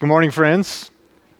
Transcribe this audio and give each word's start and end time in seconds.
Good 0.00 0.06
morning, 0.06 0.30
friends. 0.30 0.92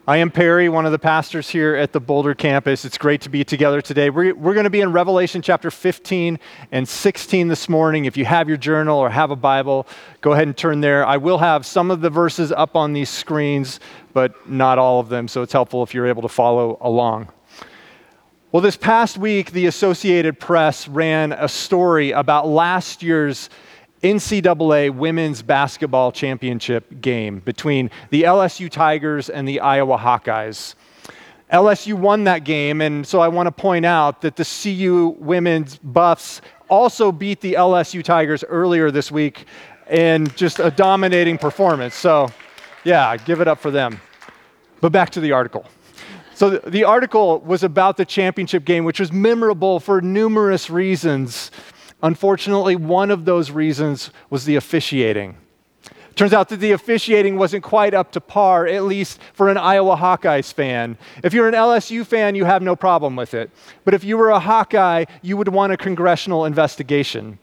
I 0.09 0.17
am 0.17 0.33
Perry, 0.33 0.69
one 0.69 0.85
of 0.85 0.91
the 0.91 0.99
pastors 0.99 1.49
here 1.49 1.77
at 1.77 1.93
the 1.93 2.01
Boulder 2.01 2.35
campus. 2.35 2.85
It's 2.85 2.99
great 2.99 3.21
to 3.21 3.29
be 3.29 3.45
together 3.45 3.81
today. 3.81 4.11
We're, 4.11 4.35
we're 4.35 4.53
going 4.53 4.65
to 4.65 4.71
be 4.71 4.81
in 4.81 4.91
Revelation 4.91 5.43
chapter 5.43 5.71
15 5.71 6.41
and 6.73 6.89
16 6.89 7.47
this 7.47 7.69
morning. 7.69 8.07
If 8.07 8.17
you 8.17 8.25
have 8.25 8.49
your 8.49 8.57
journal 8.57 8.99
or 8.99 9.11
have 9.11 9.31
a 9.31 9.37
Bible, 9.37 9.87
go 10.23 10.33
ahead 10.33 10.49
and 10.49 10.57
turn 10.57 10.81
there. 10.81 11.07
I 11.07 11.19
will 11.19 11.39
have 11.39 11.65
some 11.65 11.93
of 11.93 12.01
the 12.01 12.11
verses 12.11 12.51
up 12.51 12.75
on 12.75 12.95
these 12.95 13.11
screens, 13.11 13.79
but 14.13 14.51
not 14.51 14.77
all 14.77 14.99
of 14.99 15.09
them, 15.09 15.29
so 15.29 15.43
it's 15.43 15.53
helpful 15.53 15.85
if 15.85 15.95
you're 15.95 16.09
able 16.09 16.23
to 16.23 16.29
follow 16.29 16.79
along. 16.81 17.29
Well, 18.51 18.61
this 18.61 18.77
past 18.77 19.19
week, 19.19 19.53
the 19.53 19.67
Associated 19.67 20.41
Press 20.41 20.89
ran 20.89 21.31
a 21.31 21.49
story 21.49 22.11
about 22.11 22.49
last 22.49 23.05
year's 23.05 23.51
NCAA 24.03 24.95
women's 24.95 25.43
basketball 25.43 26.13
championship 26.13 27.01
game 27.01 27.41
between 27.41 27.91
the 28.11 28.23
LSU 28.23 28.71
Tigers 28.71 29.29
and 29.29 29.47
the 29.49 29.61
Iowa 29.61 29.99
Hawkeyes. 29.99 30.75
LSU 31.53 31.95
won 31.95 32.25
that 32.25 32.45
game, 32.45 32.81
and 32.81 33.07
so 33.07 33.21
I 33.21 33.29
want 33.29 33.47
to 33.47 33.53
point 33.53 33.87
out 33.87 34.21
that 34.21 34.37
the 34.37 34.45
CU 34.45 35.17
women's 35.19 35.79
Buffs 35.79 36.43
also 36.69 37.11
beat 37.11 37.41
the 37.41 37.55
LSU 37.55 38.05
Tigers 38.05 38.45
earlier 38.45 38.91
this 38.91 39.11
week 39.11 39.47
in 39.91 40.27
just 40.37 40.59
a 40.61 40.71
dominating 40.71 41.39
performance. 41.39 41.95
So, 41.95 42.31
yeah, 42.85 43.17
give 43.17 43.41
it 43.41 43.49
up 43.49 43.59
for 43.59 43.71
them. 43.71 44.01
But 44.81 44.93
back 44.93 45.11
to 45.11 45.21
the 45.21 45.33
article. 45.33 45.65
So, 46.35 46.51
the, 46.51 46.85
article 46.85 47.41
was 47.41 47.65
about 47.65 47.97
the 47.97 48.05
championship 48.05 48.65
game, 48.65 48.85
which 48.85 49.01
was 49.01 49.11
memorable 49.11 49.81
for 49.81 50.01
numerous 50.01 50.71
reasons. 50.71 51.51
Unfortunately, 52.03 52.77
one 52.77 53.11
of 53.11 53.25
those 53.25 53.51
reasons 53.51 54.11
was 54.31 54.45
the 54.45 54.57
officiating. 54.57 55.37
Turns 56.15 56.33
out 56.33 56.49
that 56.49 56.57
the 56.57 56.73
officiating 56.73 57.37
wasn't 57.37 57.63
quite 57.63 57.95
up 57.95 58.11
to 58.11 58.21
par, 58.21 58.67
at 58.67 58.83
least 58.83 59.21
for 59.35 59.49
an 59.49 59.57
Iowa 59.57 59.97
Hawkeyes 59.97 60.53
fan. 60.53 60.99
If 61.23 61.33
you're 61.33 61.47
an 61.47 61.55
LSU 61.55 62.05
fan, 62.05 62.35
you 62.35 62.45
have 62.45 62.61
no 62.61 62.75
problem 62.75 63.15
with 63.15 63.35
it. 63.35 63.53
But 63.85 63.95
if 63.95 64.03
you 64.03 64.19
were 64.19 64.31
a 64.31 64.41
Hawkeye, 64.41 65.05
you 65.23 65.37
would 65.37 65.47
want 65.47 65.73
a 65.73 65.77
congressional 65.77 66.45
investigation. 66.45 67.39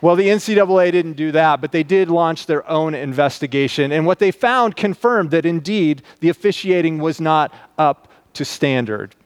Well, 0.00 0.16
the 0.16 0.28
NCAA 0.28 0.92
didn't 0.92 1.14
do 1.14 1.32
that, 1.32 1.60
but 1.60 1.72
they 1.72 1.82
did 1.82 2.08
launch 2.10 2.46
their 2.46 2.68
own 2.70 2.94
investigation. 2.94 3.90
And 3.92 4.06
what 4.06 4.20
they 4.20 4.30
found 4.30 4.76
confirmed 4.76 5.32
that 5.32 5.44
indeed 5.44 6.02
the 6.20 6.28
officiating 6.28 6.98
was 6.98 7.20
not 7.20 7.52
up 7.76 8.08
to 8.34 8.44
standard. 8.44 9.16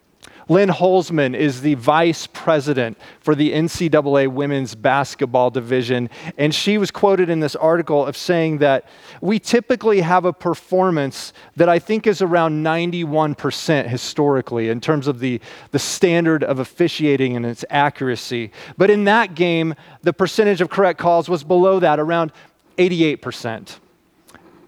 Lynn 0.49 0.69
Holzman 0.69 1.35
is 1.35 1.63
the 1.63 1.75
vice 1.75 2.27
president 2.27 2.99
for 3.21 3.35
the 3.35 3.53
NCAA 3.53 4.29
women's 4.29 4.75
basketball 4.75 5.51
division. 5.51 6.11
And 6.37 6.55
she 6.55 6.79
was 6.79 6.91
quoted 6.91 7.31
in 7.31 7.41
this 7.41 7.57
article 7.57 8.05
of 8.05 8.17
saying 8.17 8.59
that 8.59 8.87
we 9.21 9.39
typically 9.39 10.01
have 10.01 10.25
a 10.25 10.33
performance 10.33 11.33
that 11.57 11.69
I 11.69 11.79
think 11.79 12.07
is 12.07 12.21
around 12.21 12.65
91% 12.65 13.89
historically 13.89 14.69
in 14.69 14.81
terms 14.81 15.07
of 15.07 15.21
the, 15.21 15.41
the 15.71 15.79
standard 15.79 16.45
of 16.45 16.59
officiating 16.59 17.37
and 17.37 17.47
its 17.47 17.65
accuracy. 17.71 18.53
But 18.77 18.91
in 18.91 19.05
that 19.05 19.35
game, 19.35 19.75
the 20.03 20.13
percentage 20.13 20.61
of 20.61 20.69
correct 20.69 20.99
calls 20.99 21.29
was 21.29 21.45
below 21.45 21.81
that, 21.81 21.99
around 21.99 22.33
88%. 22.77 23.79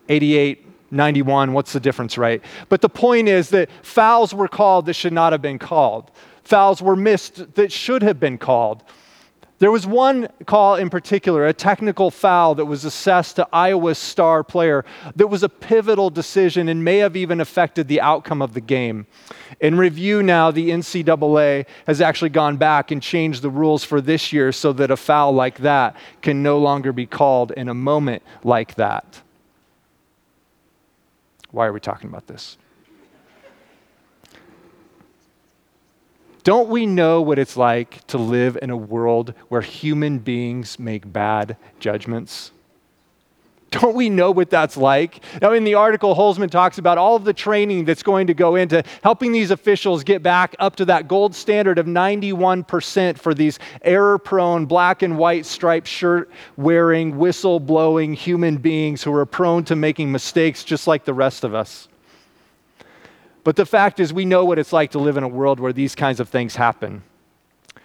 88 0.09 0.66
91, 0.91 1.53
what's 1.53 1.73
the 1.73 1.81
difference, 1.81 2.17
right? 2.17 2.43
But 2.69 2.81
the 2.81 2.89
point 2.89 3.29
is 3.29 3.51
that 3.51 3.71
fouls 3.83 4.35
were 4.35 4.49
called 4.49 4.87
that 4.87 4.95
should 4.95 5.13
not 5.13 5.33
have 5.33 5.43
been 5.43 5.59
called. 5.59 6.11
Fouls 6.45 6.81
were 6.81 6.97
missed 6.97 7.55
that 7.55 7.73
should 7.73 8.03
have 8.03 8.21
been 8.21 8.39
called. 8.39 8.85
There 9.59 9.71
was 9.71 9.87
one 9.87 10.29
call 10.45 10.75
in 10.75 10.91
particular, 10.91 11.47
a 11.47 11.55
technical 11.55 12.11
foul 12.11 12.55
that 12.57 12.67
was 12.67 12.85
assessed 12.85 13.37
to 13.37 13.49
Iowa's 13.55 13.97
star 13.97 14.45
player 14.45 14.85
that 15.15 15.29
was 15.29 15.43
a 15.43 15.49
pivotal 15.49 16.11
decision 16.11 16.69
and 16.69 16.85
may 16.85 16.99
have 16.99 17.17
even 17.17 17.41
affected 17.41 17.89
the 17.89 18.03
outcome 18.03 18.43
of 18.43 18.53
the 18.53 18.61
game. 18.61 19.07
In 19.61 19.79
review 19.79 20.23
now, 20.23 20.51
the 20.51 20.69
NCAA 20.69 21.65
has 21.87 22.03
actually 22.03 22.29
gone 22.29 22.59
back 22.59 22.91
and 22.91 23.03
changed 23.03 23.41
the 23.41 23.49
rules 23.49 23.83
for 23.83 24.03
this 24.03 24.31
year 24.31 24.53
so 24.53 24.75
that 24.75 24.91
a 24.91 24.97
foul 24.97 25.33
like 25.33 25.59
that 25.59 25.97
can 26.21 26.43
no 26.43 26.59
longer 26.59 26.93
be 26.93 27.07
called 27.07 27.51
in 27.53 27.71
a 27.71 27.75
moment 27.75 28.23
like 28.45 28.75
that. 28.75 29.23
Why 31.57 31.65
are 31.65 31.73
we 31.73 31.81
talking 31.81 32.11
about 32.11 32.27
this? 32.27 32.59
Don't 36.45 36.69
we 36.69 36.85
know 36.85 37.23
what 37.23 37.39
it's 37.39 37.57
like 37.57 38.07
to 38.09 38.19
live 38.19 38.59
in 38.61 38.69
a 38.69 38.77
world 38.77 39.33
where 39.49 39.63
human 39.63 40.19
beings 40.19 40.79
make 40.79 41.11
bad 41.11 41.57
judgments? 41.81 42.51
Don't 43.71 43.97
we 43.97 44.09
know 44.09 44.31
what 44.31 44.49
that's 44.49 44.77
like? 44.77 45.23
Now, 45.43 45.53
in 45.53 45.65
the 45.65 45.75
article, 45.75 46.15
Holzman 46.15 46.51
talks 46.51 46.79
about 46.79 46.99
all 46.99 47.17
of 47.17 47.25
the 47.25 47.33
training 47.33 47.85
that's 47.85 48.03
going 48.03 48.29
to 48.29 48.35
go 48.35 48.55
into 48.55 48.85
helping 49.03 49.33
these 49.33 49.51
officials 49.51 50.05
get 50.05 50.23
back 50.23 50.55
up 50.61 50.77
to 50.77 50.85
that 50.85 51.09
gold 51.09 51.35
standard 51.35 51.79
of 51.79 51.87
91% 51.87 53.19
for 53.19 53.35
these 53.35 53.59
error 53.83 54.19
prone, 54.19 54.67
black 54.67 55.03
and 55.03 55.19
white 55.19 55.45
striped 55.45 55.89
shirt 55.89 56.31
wearing, 56.57 57.19
whistle 57.19 57.59
blowing 57.59 58.15
human 58.15 58.57
beings 58.57 59.03
who 59.03 59.13
are 59.13 59.27
prone 59.27 59.65
to 59.65 59.75
making 59.75 60.13
mistakes 60.13 60.63
just 60.63 60.87
like 60.87 61.05
the 61.05 61.15
rest 61.15 61.43
of 61.43 61.55
us. 61.55 61.89
But 63.43 63.57
the 63.57 63.67
fact 63.67 64.01
is, 64.01 64.13
we 64.13 64.25
know 64.25 64.45
what 64.45 64.59
it's 64.59 64.73
like 64.73 64.93
to 64.93 64.99
live 64.99 65.17
in 65.17 65.23
a 65.25 65.29
world 65.29 65.61
where 65.61 65.73
these 65.73 65.95
kinds 65.95 66.21
of 66.21 66.29
things 66.29 66.57
happen. 66.57 67.03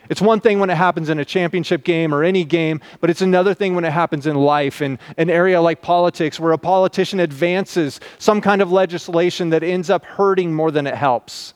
It's 0.09 0.22
one 0.22 0.41
thing 0.41 0.59
when 0.59 0.69
it 0.69 0.75
happens 0.75 1.09
in 1.09 1.19
a 1.19 1.25
championship 1.25 1.84
game 1.84 2.13
or 2.13 2.24
any 2.24 2.44
game, 2.44 2.81
but 3.00 3.09
it's 3.09 3.22
another 3.22 3.53
thing 3.53 3.75
when 3.75 3.85
it 3.85 3.94
happens 3.94 4.28
in 4.28 4.35
life, 4.35 4.81
in 4.81 5.00
an 5.18 5.29
area 5.29 5.62
like 5.62 5.81
politics, 5.81 6.40
where 6.40 6.52
a 6.52 6.57
politician 6.57 7.19
advances 7.19 8.00
some 8.19 8.41
kind 8.41 8.62
of 8.62 8.72
legislation 8.72 9.50
that 9.51 9.63
ends 9.63 9.90
up 9.90 10.03
hurting 10.03 10.53
more 10.53 10.72
than 10.72 10.85
it 10.85 10.96
helps. 10.96 11.53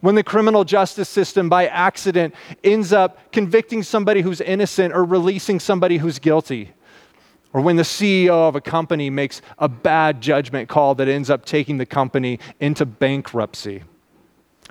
When 0.00 0.14
the 0.14 0.22
criminal 0.22 0.64
justice 0.64 1.08
system, 1.08 1.48
by 1.48 1.66
accident, 1.66 2.34
ends 2.62 2.92
up 2.92 3.32
convicting 3.32 3.82
somebody 3.82 4.20
who's 4.20 4.40
innocent 4.40 4.94
or 4.94 5.04
releasing 5.04 5.58
somebody 5.58 5.96
who's 5.96 6.18
guilty. 6.18 6.72
Or 7.52 7.62
when 7.62 7.76
the 7.76 7.82
CEO 7.82 8.48
of 8.48 8.54
a 8.54 8.60
company 8.60 9.10
makes 9.10 9.40
a 9.58 9.68
bad 9.68 10.20
judgment 10.20 10.68
call 10.68 10.94
that 10.96 11.08
ends 11.08 11.30
up 11.30 11.44
taking 11.44 11.78
the 11.78 11.86
company 11.86 12.38
into 12.60 12.84
bankruptcy. 12.84 13.82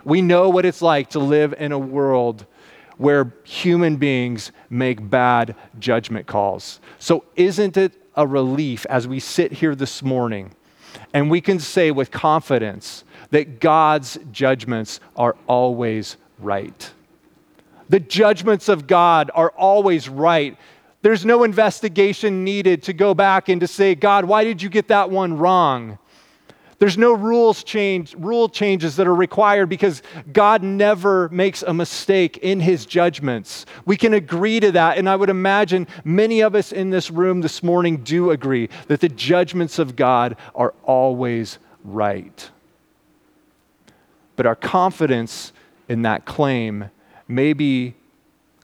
We 0.03 0.21
know 0.21 0.49
what 0.49 0.65
it's 0.65 0.81
like 0.81 1.09
to 1.09 1.19
live 1.19 1.53
in 1.57 1.71
a 1.71 1.79
world 1.79 2.45
where 2.97 3.33
human 3.43 3.97
beings 3.97 4.51
make 4.69 5.09
bad 5.09 5.55
judgment 5.79 6.27
calls. 6.27 6.79
So, 6.99 7.23
isn't 7.35 7.77
it 7.77 7.93
a 8.15 8.25
relief 8.25 8.85
as 8.87 9.07
we 9.07 9.19
sit 9.19 9.51
here 9.51 9.75
this 9.75 10.01
morning 10.01 10.51
and 11.13 11.29
we 11.29 11.41
can 11.41 11.59
say 11.59 11.91
with 11.91 12.11
confidence 12.11 13.03
that 13.29 13.59
God's 13.59 14.17
judgments 14.31 14.99
are 15.15 15.35
always 15.47 16.17
right? 16.39 16.91
The 17.89 17.99
judgments 17.99 18.67
of 18.67 18.87
God 18.87 19.31
are 19.33 19.51
always 19.51 20.09
right. 20.09 20.57
There's 21.01 21.23
no 21.23 21.43
investigation 21.43 22.43
needed 22.43 22.83
to 22.83 22.93
go 22.93 23.13
back 23.13 23.47
and 23.47 23.61
to 23.61 23.67
say, 23.67 23.95
God, 23.95 24.25
why 24.25 24.43
did 24.43 24.61
you 24.61 24.69
get 24.69 24.89
that 24.89 25.09
one 25.09 25.37
wrong? 25.37 25.99
There's 26.79 26.97
no 26.97 27.13
rules 27.13 27.63
change, 27.63 28.13
rule 28.15 28.47
changes 28.49 28.97
that 28.97 29.07
are 29.07 29.15
required 29.15 29.67
because 29.67 30.03
God 30.31 30.61
never 30.61 31.27
makes 31.29 31.63
a 31.63 31.73
mistake 31.73 32.37
in 32.37 32.59
his 32.59 32.85
judgments. 32.85 33.65
We 33.85 33.97
can 33.97 34.13
agree 34.13 34.59
to 34.59 34.71
that. 34.73 34.99
And 34.99 35.09
I 35.09 35.15
would 35.15 35.29
imagine 35.29 35.87
many 36.03 36.41
of 36.41 36.53
us 36.53 36.71
in 36.71 36.91
this 36.91 37.09
room 37.09 37.41
this 37.41 37.63
morning 37.63 37.97
do 37.97 38.29
agree 38.29 38.69
that 38.87 39.01
the 39.01 39.09
judgments 39.09 39.79
of 39.79 39.95
God 39.95 40.37
are 40.53 40.75
always 40.83 41.57
right. 41.83 42.49
But 44.35 44.45
our 44.45 44.55
confidence 44.55 45.53
in 45.89 46.03
that 46.03 46.25
claim 46.25 46.91
may 47.27 47.53
be 47.53 47.95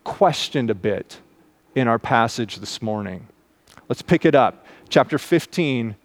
questioned 0.03 0.69
a 0.69 0.75
bit 0.75 1.19
in 1.74 1.88
our 1.88 1.97
passage 1.97 2.57
this 2.57 2.80
morning. 2.80 3.28
Let's 3.90 4.03
pick 4.03 4.24
it 4.24 4.35
up. 4.35 4.68
Chapter 4.88 5.18
15, 5.18 5.95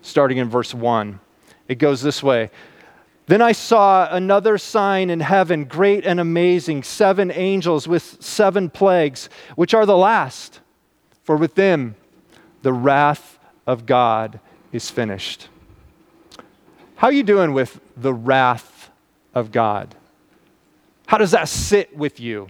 starting 0.00 0.38
in 0.38 0.48
verse 0.48 0.72
1. 0.72 1.20
It 1.72 1.78
goes 1.78 2.02
this 2.02 2.22
way 2.22 2.50
Then 3.26 3.40
I 3.40 3.52
saw 3.52 4.06
another 4.14 4.58
sign 4.58 5.08
in 5.08 5.20
heaven, 5.20 5.64
great 5.64 6.04
and 6.04 6.20
amazing, 6.20 6.82
seven 6.82 7.32
angels 7.32 7.88
with 7.88 8.22
seven 8.22 8.68
plagues, 8.68 9.30
which 9.56 9.72
are 9.72 9.86
the 9.86 9.96
last. 9.96 10.60
For 11.24 11.36
with 11.36 11.54
them 11.54 11.96
the 12.60 12.74
wrath 12.74 13.38
of 13.66 13.86
God 13.86 14.38
is 14.70 14.90
finished. 14.90 15.48
How 16.96 17.06
are 17.06 17.12
you 17.12 17.22
doing 17.22 17.54
with 17.54 17.80
the 17.96 18.12
wrath 18.12 18.90
of 19.34 19.50
God? 19.50 19.94
How 21.06 21.16
does 21.16 21.30
that 21.30 21.48
sit 21.48 21.96
with 21.96 22.20
you? 22.20 22.48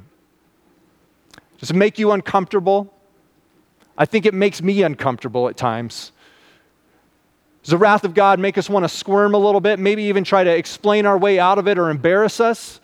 Does 1.58 1.70
it 1.70 1.76
make 1.76 1.96
you 1.96 2.10
uncomfortable? 2.10 2.92
I 3.96 4.04
think 4.04 4.26
it 4.26 4.34
makes 4.34 4.60
me 4.60 4.82
uncomfortable 4.82 5.48
at 5.48 5.56
times. 5.56 6.10
Does 7.62 7.70
the 7.70 7.78
wrath 7.78 8.04
of 8.04 8.14
God 8.14 8.40
make 8.40 8.58
us 8.58 8.68
want 8.68 8.84
to 8.84 8.88
squirm 8.88 9.34
a 9.34 9.38
little 9.38 9.60
bit, 9.60 9.78
maybe 9.78 10.04
even 10.04 10.24
try 10.24 10.42
to 10.42 10.50
explain 10.50 11.06
our 11.06 11.16
way 11.16 11.38
out 11.38 11.58
of 11.58 11.68
it 11.68 11.78
or 11.78 11.90
embarrass 11.90 12.40
us? 12.40 12.80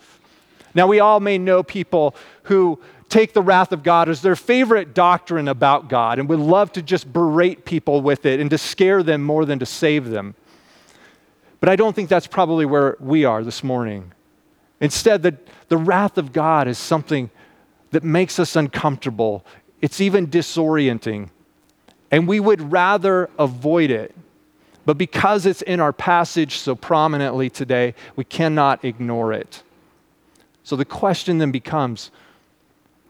Now, 0.73 0.87
we 0.87 0.99
all 0.99 1.19
may 1.19 1.37
know 1.37 1.63
people 1.63 2.15
who 2.43 2.79
take 3.09 3.33
the 3.33 3.41
wrath 3.41 3.71
of 3.71 3.83
God 3.83 4.07
as 4.07 4.21
their 4.21 4.35
favorite 4.35 4.93
doctrine 4.93 5.47
about 5.47 5.89
God 5.89 6.19
and 6.19 6.29
would 6.29 6.39
love 6.39 6.71
to 6.73 6.81
just 6.81 7.11
berate 7.11 7.65
people 7.65 8.01
with 8.01 8.25
it 8.25 8.39
and 8.39 8.49
to 8.51 8.57
scare 8.57 9.03
them 9.03 9.23
more 9.23 9.45
than 9.45 9.59
to 9.59 9.65
save 9.65 10.09
them. 10.09 10.35
But 11.59 11.69
I 11.69 11.75
don't 11.75 11.95
think 11.95 12.07
that's 12.07 12.27
probably 12.27 12.65
where 12.65 12.95
we 12.99 13.25
are 13.25 13.43
this 13.43 13.63
morning. 13.63 14.13
Instead, 14.79 15.23
the, 15.23 15.37
the 15.67 15.77
wrath 15.77 16.17
of 16.17 16.31
God 16.31 16.67
is 16.67 16.77
something 16.77 17.29
that 17.91 18.03
makes 18.03 18.39
us 18.39 18.55
uncomfortable. 18.55 19.43
It's 19.81 19.99
even 19.99 20.27
disorienting. 20.27 21.29
And 22.11 22.27
we 22.27 22.39
would 22.39 22.71
rather 22.71 23.29
avoid 23.37 23.91
it. 23.91 24.15
But 24.85 24.97
because 24.97 25.45
it's 25.45 25.61
in 25.61 25.79
our 25.79 25.93
passage 25.93 26.57
so 26.57 26.75
prominently 26.75 27.49
today, 27.49 27.93
we 28.15 28.23
cannot 28.23 28.83
ignore 28.83 29.33
it. 29.33 29.63
So 30.63 30.75
the 30.75 30.85
question 30.85 31.37
then 31.39 31.51
becomes 31.51 32.11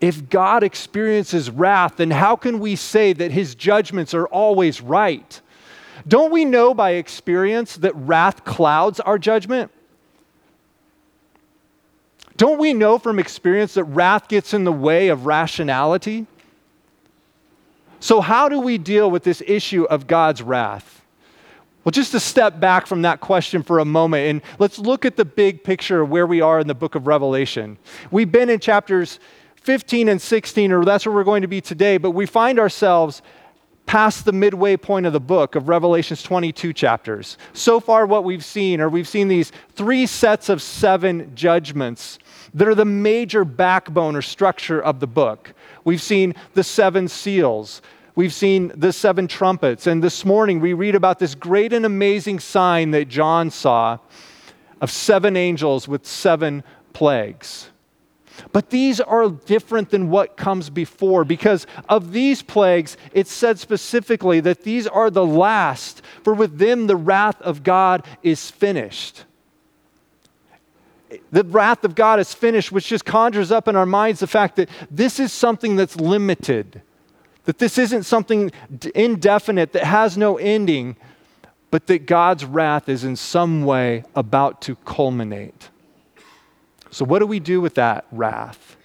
if 0.01 0.29
God 0.29 0.63
experiences 0.63 1.49
wrath, 1.49 1.97
then 1.97 2.11
how 2.11 2.35
can 2.35 2.59
we 2.59 2.75
say 2.75 3.11
that 3.13 3.31
his 3.31 3.53
judgments 3.53 4.13
are 4.13 4.27
always 4.27 4.81
right? 4.81 5.41
Don't 6.07 6.31
we 6.31 6.45
know 6.45 6.73
by 6.73 6.91
experience 6.91 7.75
that 7.77 7.93
wrath 7.95 8.45
clouds 8.45 8.99
our 9.01 9.17
judgment? 9.17 9.71
Don't 12.37 12.57
we 12.57 12.73
know 12.73 12.97
from 12.97 13.19
experience 13.19 13.73
that 13.73 13.83
wrath 13.83 14.29
gets 14.29 14.53
in 14.53 14.63
the 14.63 14.71
way 14.71 15.09
of 15.09 15.25
rationality? 15.25 16.25
So, 17.99 18.21
how 18.21 18.47
do 18.47 18.61
we 18.61 18.77
deal 18.77 19.11
with 19.11 19.25
this 19.25 19.43
issue 19.45 19.83
of 19.83 20.07
God's 20.07 20.41
wrath? 20.41 21.01
Well, 21.89 21.91
just 21.91 22.11
to 22.11 22.19
step 22.19 22.59
back 22.59 22.85
from 22.85 23.01
that 23.01 23.19
question 23.19 23.63
for 23.63 23.79
a 23.79 23.83
moment, 23.83 24.29
and 24.29 24.59
let's 24.59 24.77
look 24.77 25.05
at 25.05 25.15
the 25.15 25.25
big 25.25 25.63
picture 25.63 26.01
of 26.01 26.09
where 26.11 26.27
we 26.27 26.39
are 26.39 26.59
in 26.59 26.67
the 26.67 26.75
book 26.75 26.93
of 26.93 27.07
Revelation. 27.07 27.79
We've 28.11 28.31
been 28.31 28.51
in 28.51 28.59
chapters 28.59 29.19
15 29.55 30.07
and 30.07 30.21
16, 30.21 30.71
or 30.71 30.85
that's 30.85 31.07
where 31.07 31.15
we're 31.15 31.23
going 31.23 31.41
to 31.41 31.47
be 31.47 31.61
today, 31.61 31.97
but 31.97 32.11
we 32.11 32.27
find 32.27 32.59
ourselves 32.59 33.23
past 33.87 34.25
the 34.25 34.31
midway 34.31 34.77
point 34.77 35.07
of 35.07 35.13
the 35.13 35.19
book 35.19 35.55
of 35.55 35.67
Revelation's 35.67 36.21
22 36.21 36.73
chapters. 36.73 37.39
So 37.53 37.79
far, 37.79 38.05
what 38.05 38.23
we've 38.23 38.45
seen, 38.45 38.81
or 38.81 38.87
we've 38.87 39.07
seen 39.07 39.27
these 39.27 39.51
three 39.73 40.05
sets 40.05 40.47
of 40.47 40.61
seven 40.61 41.31
judgments 41.33 42.19
that 42.53 42.67
are 42.67 42.75
the 42.75 42.85
major 42.85 43.43
backbone 43.43 44.15
or 44.15 44.21
structure 44.21 44.79
of 44.79 44.99
the 44.99 45.07
book. 45.07 45.55
We've 45.85 46.03
seen 46.03 46.35
the 46.53 46.63
seven 46.63 47.07
seals. 47.07 47.81
We've 48.19 48.33
seen 48.33 48.73
the 48.75 48.91
seven 48.91 49.29
trumpets. 49.29 49.87
And 49.87 50.03
this 50.03 50.25
morning 50.25 50.59
we 50.59 50.73
read 50.73 50.93
about 50.93 51.19
this 51.19 51.35
great 51.35 51.71
and 51.71 51.85
amazing 51.85 52.41
sign 52.41 52.91
that 52.91 53.07
John 53.07 53.49
saw 53.49 53.99
of 54.81 54.91
seven 54.91 55.37
angels 55.37 55.87
with 55.87 56.05
seven 56.05 56.65
plagues. 56.91 57.69
But 58.51 58.71
these 58.71 58.99
are 58.99 59.29
different 59.29 59.91
than 59.91 60.09
what 60.09 60.35
comes 60.35 60.69
before 60.69 61.23
because 61.23 61.65
of 61.87 62.11
these 62.11 62.41
plagues, 62.41 62.97
it 63.13 63.25
said 63.25 63.57
specifically 63.57 64.41
that 64.41 64.63
these 64.63 64.85
are 64.85 65.09
the 65.09 65.25
last, 65.25 66.01
for 66.21 66.33
with 66.33 66.57
them 66.57 66.87
the 66.87 66.97
wrath 66.97 67.41
of 67.41 67.63
God 67.63 68.05
is 68.21 68.51
finished 68.51 69.23
the 71.31 71.43
wrath 71.43 71.83
of 71.83 71.95
God 71.95 72.19
is 72.19 72.33
finished, 72.33 72.71
which 72.71 72.87
just 72.87 73.05
conjures 73.05 73.51
up 73.51 73.67
in 73.67 73.75
our 73.75 73.85
minds 73.85 74.19
the 74.19 74.27
fact 74.27 74.57
that 74.57 74.69
this 74.91 75.19
is 75.19 75.33
something 75.33 75.75
that's 75.75 75.95
limited, 75.95 76.83
that 77.45 77.57
this 77.57 77.77
isn't 77.77 78.03
something 78.03 78.51
indefinite 78.93 79.73
that 79.73 79.83
has 79.83 80.17
no 80.17 80.37
ending, 80.37 80.95
but 81.71 81.87
that 81.87 82.05
God's 82.05 82.45
wrath 82.45 82.89
is 82.89 83.03
in 83.03 83.15
some 83.15 83.63
way 83.63 84.03
about 84.15 84.61
to 84.63 84.75
culminate. 84.75 85.69
So, 86.91 87.05
what 87.05 87.19
do 87.19 87.27
we 87.27 87.39
do 87.39 87.61
with 87.61 87.75
that 87.75 88.05
wrath? 88.11 88.75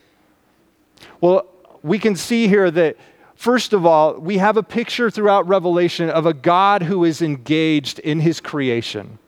Well, 1.20 1.46
we 1.82 1.98
can 1.98 2.16
see 2.16 2.48
here 2.48 2.70
that, 2.70 2.96
first 3.34 3.72
of 3.72 3.86
all, 3.86 4.14
we 4.14 4.38
have 4.38 4.56
a 4.56 4.62
picture 4.62 5.10
throughout 5.10 5.46
Revelation 5.48 6.10
of 6.10 6.26
a 6.26 6.34
God 6.34 6.82
who 6.82 7.04
is 7.04 7.22
engaged 7.22 7.98
in 7.98 8.20
his 8.20 8.40
creation. 8.40 9.18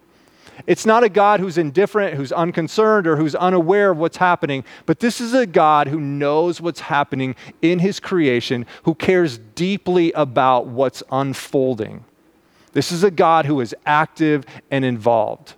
It's 0.66 0.84
not 0.84 1.04
a 1.04 1.08
God 1.08 1.40
who's 1.40 1.58
indifferent, 1.58 2.14
who's 2.14 2.32
unconcerned, 2.32 3.06
or 3.06 3.16
who's 3.16 3.34
unaware 3.34 3.92
of 3.92 3.98
what's 3.98 4.16
happening, 4.16 4.64
but 4.84 5.00
this 5.00 5.20
is 5.20 5.32
a 5.32 5.46
God 5.46 5.86
who 5.86 6.00
knows 6.00 6.60
what's 6.60 6.80
happening 6.80 7.36
in 7.62 7.78
his 7.78 8.00
creation, 8.00 8.66
who 8.82 8.94
cares 8.94 9.38
deeply 9.38 10.12
about 10.12 10.66
what's 10.66 11.02
unfolding. 11.12 12.04
This 12.72 12.90
is 12.90 13.04
a 13.04 13.10
God 13.10 13.46
who 13.46 13.60
is 13.60 13.74
active 13.86 14.44
and 14.70 14.84
involved. 14.84 15.54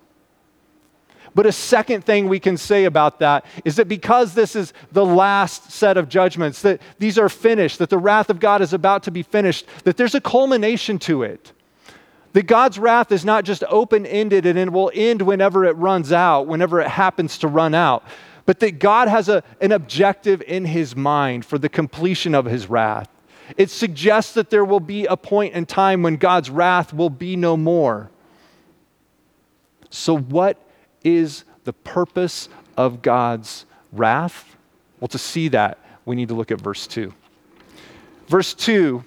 But 1.34 1.46
a 1.46 1.52
second 1.52 2.04
thing 2.04 2.28
we 2.28 2.40
can 2.40 2.56
say 2.56 2.84
about 2.84 3.20
that 3.20 3.44
is 3.64 3.76
that 3.76 3.88
because 3.88 4.34
this 4.34 4.56
is 4.56 4.72
the 4.92 5.04
last 5.04 5.70
set 5.70 5.96
of 5.96 6.08
judgments, 6.08 6.62
that 6.62 6.80
these 6.98 7.18
are 7.18 7.28
finished, 7.28 7.78
that 7.78 7.90
the 7.90 7.98
wrath 7.98 8.28
of 8.28 8.40
God 8.40 8.60
is 8.60 8.72
about 8.72 9.04
to 9.04 9.10
be 9.10 9.22
finished, 9.22 9.66
that 9.84 9.96
there's 9.96 10.14
a 10.14 10.20
culmination 10.20 10.98
to 11.00 11.22
it. 11.22 11.52
That 12.32 12.46
God's 12.46 12.78
wrath 12.78 13.10
is 13.10 13.24
not 13.24 13.44
just 13.44 13.64
open 13.68 14.04
ended 14.06 14.46
and 14.46 14.58
it 14.58 14.72
will 14.72 14.90
end 14.94 15.22
whenever 15.22 15.64
it 15.64 15.76
runs 15.76 16.12
out, 16.12 16.46
whenever 16.46 16.80
it 16.80 16.88
happens 16.88 17.38
to 17.38 17.48
run 17.48 17.74
out, 17.74 18.04
but 18.46 18.60
that 18.60 18.78
God 18.78 19.08
has 19.08 19.28
a, 19.28 19.42
an 19.60 19.72
objective 19.72 20.42
in 20.42 20.64
his 20.64 20.94
mind 20.94 21.44
for 21.44 21.58
the 21.58 21.68
completion 21.68 22.34
of 22.34 22.44
his 22.44 22.68
wrath. 22.68 23.08
It 23.56 23.70
suggests 23.70 24.34
that 24.34 24.50
there 24.50 24.64
will 24.64 24.80
be 24.80 25.06
a 25.06 25.16
point 25.16 25.54
in 25.54 25.64
time 25.64 26.02
when 26.02 26.16
God's 26.16 26.50
wrath 26.50 26.92
will 26.92 27.10
be 27.10 27.34
no 27.34 27.56
more. 27.56 28.10
So, 29.90 30.16
what 30.16 30.58
is 31.02 31.44
the 31.64 31.72
purpose 31.72 32.50
of 32.76 33.00
God's 33.00 33.64
wrath? 33.92 34.56
Well, 35.00 35.08
to 35.08 35.18
see 35.18 35.48
that, 35.48 35.78
we 36.04 36.14
need 36.14 36.28
to 36.28 36.34
look 36.34 36.50
at 36.50 36.60
verse 36.60 36.86
2. 36.86 37.12
Verse 38.26 38.52
2 38.52 39.04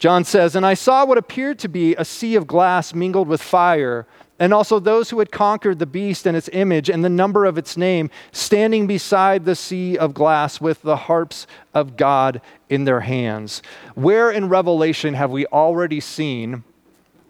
John 0.00 0.24
says, 0.24 0.56
And 0.56 0.64
I 0.64 0.74
saw 0.74 1.04
what 1.04 1.18
appeared 1.18 1.58
to 1.60 1.68
be 1.68 1.94
a 1.94 2.06
sea 2.06 2.34
of 2.34 2.46
glass 2.46 2.94
mingled 2.94 3.28
with 3.28 3.42
fire, 3.42 4.06
and 4.38 4.54
also 4.54 4.80
those 4.80 5.10
who 5.10 5.18
had 5.18 5.30
conquered 5.30 5.78
the 5.78 5.84
beast 5.84 6.26
and 6.26 6.34
its 6.34 6.48
image 6.54 6.88
and 6.88 7.04
the 7.04 7.10
number 7.10 7.44
of 7.44 7.58
its 7.58 7.76
name, 7.76 8.08
standing 8.32 8.86
beside 8.86 9.44
the 9.44 9.54
sea 9.54 9.98
of 9.98 10.14
glass 10.14 10.58
with 10.58 10.80
the 10.80 10.96
harps 10.96 11.46
of 11.74 11.98
God 11.98 12.40
in 12.70 12.84
their 12.84 13.00
hands. 13.00 13.60
Where 13.94 14.30
in 14.30 14.48
Revelation 14.48 15.12
have 15.12 15.30
we 15.30 15.44
already 15.46 16.00
seen 16.00 16.64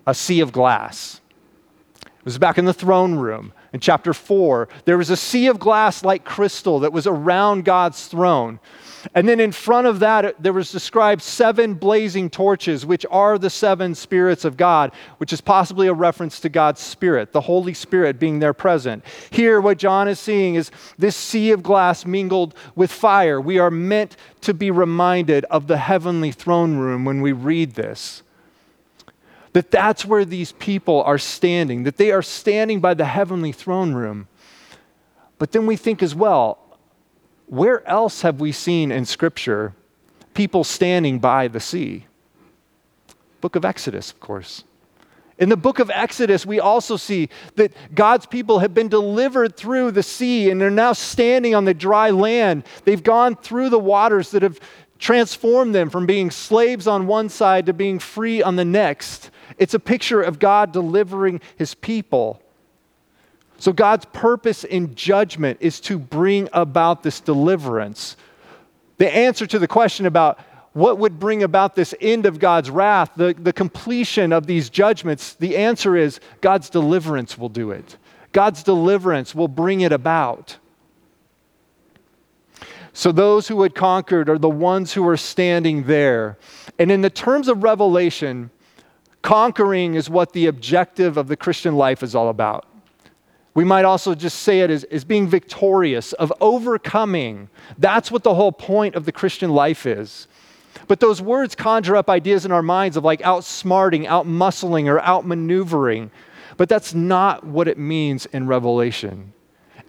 a 0.07 0.15
sea 0.15 0.39
of 0.39 0.53
glass? 0.53 1.21
It 2.05 2.25
was 2.25 2.39
back 2.39 2.57
in 2.57 2.67
the 2.67 2.73
throne 2.73 3.17
room 3.17 3.53
in 3.73 3.81
chapter 3.81 4.15
4. 4.15 4.69
There 4.85 4.99
was 4.99 5.11
a 5.11 5.17
sea 5.17 5.49
of 5.49 5.59
glass 5.59 6.05
like 6.05 6.25
crystal 6.25 6.79
that 6.81 6.93
was 6.93 7.09
around 7.09 7.65
God's 7.65 8.07
throne. 8.07 8.61
And 9.15 9.29
then 9.29 9.41
in 9.41 9.53
front 9.53 9.87
of 9.87 10.01
that, 10.01 10.43
there 10.43 10.53
was 10.53 10.71
described 10.71 11.23
seven 11.23 11.75
blazing 11.75 12.31
torches, 12.31 12.85
which 12.85 13.07
are 13.11 13.39
the 13.39 13.51
seven 13.51 13.95
spirits 13.95 14.45
of 14.45 14.57
God, 14.57 14.93
which 15.19 15.33
is 15.33 15.41
possibly 15.41 15.87
a 15.87 15.95
reference 15.95 16.41
to 16.41 16.49
God's 16.49 16.81
Spirit, 16.81 17.33
the 17.33 17.41
Holy 17.41 17.75
Spirit 17.75 18.19
being 18.19 18.39
there 18.39 18.53
present. 18.53 19.05
Here, 19.31 19.61
what 19.61 19.79
John 19.79 20.09
is 20.09 20.21
seeing 20.21 20.55
is 20.55 20.71
this 20.99 21.17
sea 21.17 21.51
of 21.51 21.63
glass 21.63 22.05
mingled 22.05 22.55
with 22.75 22.93
fire. 22.93 23.41
We 23.41 23.59
are 23.59 23.71
meant 23.71 24.17
to 24.43 24.55
be 24.55 24.71
reminded 24.71 25.45
of 25.47 25.67
the 25.67 25.79
heavenly 25.79 26.33
throne 26.33 26.77
room 26.77 27.05
when 27.05 27.21
we 27.21 27.33
read 27.33 27.75
this. 27.75 28.23
That 29.53 29.71
that's 29.71 30.05
where 30.05 30.25
these 30.25 30.53
people 30.53 31.03
are 31.03 31.19
standing, 31.19 31.83
that 31.83 31.97
they 31.97 32.13
are 32.13 32.23
standing 32.23 32.81
by 32.81 32.95
the 32.95 33.07
heavenly 33.07 33.51
throne 33.51 33.95
room. 33.95 34.29
But 35.39 35.53
then 35.53 35.67
we 35.67 35.77
think 35.77 36.03
as 36.03 36.15
well, 36.15 36.60
where 37.51 37.87
else 37.89 38.23
have 38.23 38.41
we 38.41 38.53
seen 38.53 38.93
in 38.93 39.05
Scripture 39.05 39.75
people 40.35 40.63
standing 40.63 41.19
by 41.19 41.49
the 41.49 41.59
sea? 41.59 42.07
Book 43.41 43.57
of 43.57 43.65
Exodus, 43.65 44.13
of 44.13 44.21
course. 44.21 44.63
In 45.37 45.49
the 45.49 45.57
book 45.57 45.81
of 45.81 45.91
Exodus, 45.91 46.47
we 46.47 46.61
also 46.61 46.97
see 46.97 47.29
that 47.57 47.73
God's 47.93 48.25
people 48.25 48.61
have 48.61 48.73
been 48.73 48.89
delivered 48.89 49.57
through 49.57 49.91
the 49.91 50.03
sea 50.05 50.51
and 50.51 50.61
they're 50.61 50.71
now 50.71 50.93
standing 50.93 51.57
on 51.57 51.65
the 51.65 51.75
dry 51.75 52.11
land. 52.11 52.63
They've 52.85 53.03
gone 53.03 53.35
through 53.35 53.71
the 53.71 53.79
waters 53.81 54.31
that 54.31 54.43
have 54.43 54.61
transformed 55.01 55.75
them 55.75 55.91
from 55.91 56.07
being 56.07 56.31
slaves 56.31 56.87
on 56.87 57.09
one 57.09 57.29
side 57.29 57.67
to 57.67 57.73
being 57.73 57.99
free 57.99 58.41
on 58.41 58.55
the 58.55 58.65
next. 58.65 59.31
It's 59.59 59.75
a 59.75 59.81
picture 59.81 60.23
of 60.23 60.39
God 60.39 60.71
delivering 60.71 61.41
his 61.57 61.75
people. 61.75 62.41
So, 63.61 63.75
God's 63.75 64.07
purpose 64.07 64.65
in 64.65 64.95
judgment 64.95 65.59
is 65.61 65.81
to 65.81 65.99
bring 65.99 66.49
about 66.55 67.03
this 67.03 67.21
deliverance. 67.21 68.17
The 68.97 69.15
answer 69.15 69.47
to 69.47 69.59
the 69.59 69.69
question 69.69 70.07
about 70.07 70.41
what 70.73 70.97
would 70.97 71.19
bring 71.21 71.43
about 71.43 71.75
this 71.75 71.95
end 72.01 72.25
of 72.25 72.39
God's 72.39 72.71
wrath, 72.71 73.11
the, 73.17 73.35
the 73.39 73.53
completion 73.53 74.33
of 74.33 74.47
these 74.47 74.71
judgments, 74.71 75.35
the 75.35 75.59
answer 75.59 75.95
is 75.95 76.21
God's 76.41 76.71
deliverance 76.71 77.37
will 77.37 77.51
do 77.51 77.71
it. 77.71 77.99
God's 78.33 78.63
deliverance 78.63 79.35
will 79.35 79.49
bring 79.49 79.83
it 79.83 79.93
about. 79.93 80.57
So, 82.95 83.13
those 83.13 83.47
who 83.49 83.61
had 83.61 83.75
conquered 83.75 84.31
are 84.31 84.39
the 84.39 84.49
ones 84.49 84.95
who 84.95 85.07
are 85.07 85.19
standing 85.19 85.83
there. 85.83 86.39
And 86.79 86.91
in 86.91 87.03
the 87.03 87.11
terms 87.11 87.47
of 87.47 87.63
Revelation, 87.63 88.53
conquering 89.21 89.97
is 89.97 90.09
what 90.09 90.33
the 90.33 90.47
objective 90.47 91.19
of 91.19 91.29
the 91.29 91.37
Christian 91.37 91.77
life 91.77 92.03
is 92.03 92.15
all 92.15 92.31
about. 92.31 92.65
We 93.55 93.65
might 93.65 93.85
also 93.85 94.15
just 94.15 94.41
say 94.41 94.61
it 94.61 94.71
as, 94.71 94.85
as 94.85 95.05
being 95.05 95.27
victorious, 95.29 96.13
of 96.15 96.33
overcoming. 96.41 97.49
That's 97.79 98.11
what 98.11 98.23
the 98.23 98.35
whole 98.35 98.53
point 98.53 98.95
of 98.95 99.05
the 99.05 99.13
Christian 99.13 99.51
life 99.51 99.87
is. 99.87 100.29
But 100.87 101.01
those 101.01 101.21
words 101.21 101.55
conjure 101.55 101.97
up 101.97 102.09
ideas 102.09 102.45
in 102.45 102.53
our 102.53 102.63
minds 102.63 102.97
of 102.97 103.05
like 103.05 103.21
outsmarting, 103.23 104.07
outmuscling, 104.07 104.87
or 104.87 105.01
outmaneuvering. 105.01 106.11
But 106.57 106.69
that's 106.69 106.95
not 106.95 107.45
what 107.45 107.69
it 107.69 107.79
means 107.79 108.27
in 108.27 108.47
Revelation. 108.47 109.33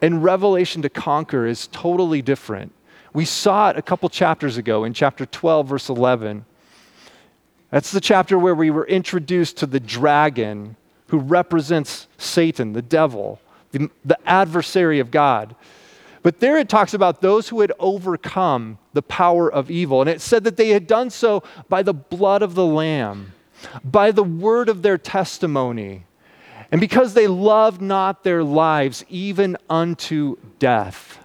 In 0.01 0.21
Revelation, 0.21 0.81
to 0.81 0.89
conquer 0.89 1.45
is 1.45 1.67
totally 1.67 2.21
different. 2.21 2.73
We 3.13 3.25
saw 3.25 3.69
it 3.69 3.77
a 3.77 3.81
couple 3.81 4.09
chapters 4.09 4.57
ago 4.57 4.83
in 4.83 4.93
chapter 4.93 5.25
12, 5.25 5.67
verse 5.67 5.89
11. 5.89 6.45
That's 7.69 7.91
the 7.91 8.01
chapter 8.01 8.39
where 8.39 8.55
we 8.55 8.71
were 8.71 8.87
introduced 8.87 9.57
to 9.57 9.65
the 9.65 9.79
dragon 9.79 10.77
who 11.07 11.19
represents 11.19 12.07
Satan, 12.17 12.73
the 12.73 12.81
devil, 12.81 13.39
the, 13.71 13.89
the 14.05 14.17
adversary 14.27 14.99
of 14.99 15.11
God. 15.11 15.55
But 16.23 16.39
there 16.39 16.57
it 16.57 16.69
talks 16.69 16.93
about 16.93 17.21
those 17.21 17.49
who 17.49 17.61
had 17.61 17.71
overcome 17.79 18.77
the 18.93 19.01
power 19.01 19.51
of 19.51 19.71
evil. 19.71 20.01
And 20.01 20.09
it 20.09 20.21
said 20.21 20.43
that 20.43 20.55
they 20.55 20.69
had 20.69 20.85
done 20.85 21.09
so 21.09 21.43
by 21.67 21.81
the 21.81 21.93
blood 21.93 22.41
of 22.43 22.53
the 22.53 22.65
Lamb, 22.65 23.33
by 23.83 24.11
the 24.11 24.23
word 24.23 24.69
of 24.69 24.81
their 24.81 24.97
testimony, 24.97 26.05
and 26.71 26.79
because 26.79 27.13
they 27.13 27.27
loved 27.27 27.81
not 27.81 28.23
their 28.23 28.43
lives 28.43 29.03
even 29.09 29.57
unto 29.69 30.37
death. 30.59 31.19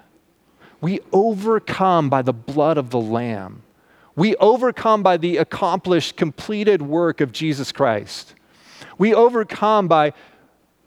We 0.80 1.00
overcome 1.12 2.08
by 2.08 2.22
the 2.22 2.32
blood 2.32 2.78
of 2.78 2.90
the 2.90 3.00
Lamb. 3.00 3.62
We 4.16 4.34
overcome 4.36 5.02
by 5.02 5.18
the 5.18 5.36
accomplished, 5.36 6.16
completed 6.16 6.80
work 6.82 7.20
of 7.20 7.32
Jesus 7.32 7.70
Christ. 7.70 8.34
We 8.98 9.14
overcome 9.14 9.88
by 9.88 10.14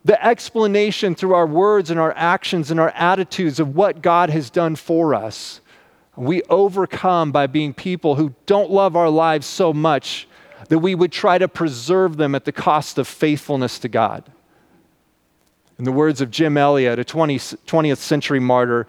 the 0.06 0.24
explanation 0.26 1.16
through 1.16 1.34
our 1.34 1.48
words 1.48 1.90
and 1.90 2.00
our 2.00 2.14
actions 2.16 2.72
and 2.72 2.80
our 2.80 2.92
attitudes 2.92 3.60
of 3.60 3.76
what 3.76 4.02
God 4.02 4.30
has 4.30 4.50
done 4.50 4.76
for 4.76 5.14
us. 5.14 5.62
We 6.16 6.42
overcome 6.44 7.32
by 7.32 7.48
being 7.48 7.74
people 7.74 8.16
who 8.16 8.34
don't 8.46 8.72
love 8.72 8.96
our 8.96 9.10
lives 9.10 9.48
so 9.48 9.74
much 9.74 10.28
that 10.68 10.80
we 10.80 10.96
would 10.96 11.12
try 11.12 11.38
to 11.38 11.48
preserve 11.48 12.18
them 12.18 12.36
at 12.36 12.46
the 12.46 12.52
cost 12.52 12.98
of 12.98 13.08
faithfulness 13.08 13.80
to 13.80 13.88
God. 13.88 14.24
In 15.78 15.86
the 15.86 15.92
words 15.92 16.20
of 16.20 16.30
Jim 16.30 16.58
Elliot, 16.58 17.00
a 17.00 17.06
20, 17.06 17.38
20th 17.38 17.98
century 17.98 18.40
martyr, 18.40 18.86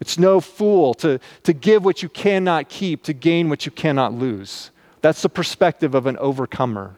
it's 0.00 0.18
no 0.18 0.40
fool 0.40 0.94
to, 0.94 1.20
to 1.44 1.52
give 1.52 1.84
what 1.84 2.02
you 2.02 2.08
cannot 2.08 2.68
keep, 2.68 3.04
to 3.04 3.12
gain 3.12 3.48
what 3.48 3.64
you 3.64 3.70
cannot 3.70 4.12
lose. 4.12 4.70
That's 5.00 5.22
the 5.22 5.28
perspective 5.28 5.94
of 5.94 6.06
an 6.06 6.16
overcomer. 6.18 6.96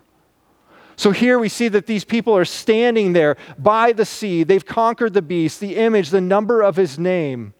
So 0.96 1.10
here 1.10 1.38
we 1.38 1.48
see 1.48 1.68
that 1.68 1.86
these 1.86 2.04
people 2.04 2.36
are 2.36 2.44
standing 2.44 3.12
there 3.12 3.36
by 3.58 3.92
the 3.92 4.04
sea. 4.04 4.44
They've 4.44 4.64
conquered 4.64 5.14
the 5.14 5.22
beast, 5.22 5.60
the 5.60 5.76
image, 5.76 6.10
the 6.10 6.20
number 6.20 6.62
of 6.62 6.76
his 6.76 6.98
name. 6.98 7.54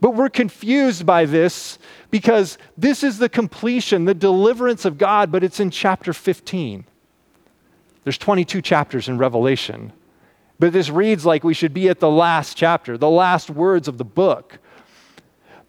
But 0.00 0.12
we're 0.12 0.30
confused 0.30 1.06
by 1.06 1.24
this 1.26 1.78
because 2.10 2.58
this 2.76 3.02
is 3.02 3.18
the 3.18 3.28
completion, 3.28 4.04
the 4.04 4.14
deliverance 4.14 4.84
of 4.84 4.98
God, 4.98 5.30
but 5.30 5.44
it's 5.44 5.60
in 5.60 5.70
chapter 5.70 6.12
15. 6.12 6.84
There's 8.02 8.18
22 8.18 8.60
chapters 8.62 9.08
in 9.08 9.18
Revelation. 9.18 9.92
But 10.58 10.72
this 10.72 10.88
reads 10.90 11.26
like 11.26 11.44
we 11.44 11.54
should 11.54 11.74
be 11.74 11.88
at 11.88 12.00
the 12.00 12.10
last 12.10 12.56
chapter, 12.56 12.96
the 12.96 13.10
last 13.10 13.50
words 13.50 13.88
of 13.88 13.98
the 13.98 14.04
book. 14.04 14.58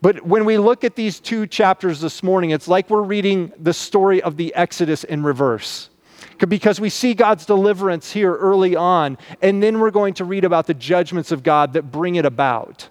But 0.02 0.26
when 0.26 0.46
we 0.46 0.58
look 0.58 0.84
at 0.84 0.96
these 0.96 1.20
two 1.20 1.48
chapters 1.48 2.00
this 2.00 2.22
morning, 2.22 2.52
it's 2.52 2.68
like 2.68 2.90
we're 2.90 3.02
reading 3.02 3.52
the 3.58 3.74
story 3.74 4.22
of 4.22 4.38
the 4.38 4.54
Exodus 4.54 5.04
in 5.04 5.24
reverse 5.24 5.90
because 6.40 6.80
we 6.80 6.90
see 6.90 7.14
God's 7.14 7.46
deliverance 7.46 8.12
here 8.12 8.36
early 8.36 8.76
on, 8.76 9.18
and 9.42 9.62
then 9.62 9.80
we're 9.80 9.92
going 9.92 10.14
to 10.16 10.26
read 10.26 10.44
about 10.44 10.68
the 10.68 10.74
judgments 10.74 11.32
of 11.32 11.44
God 11.44 11.74
that 11.74 11.92
bring 11.92 12.16
it 12.16 12.26
about. 12.26 12.90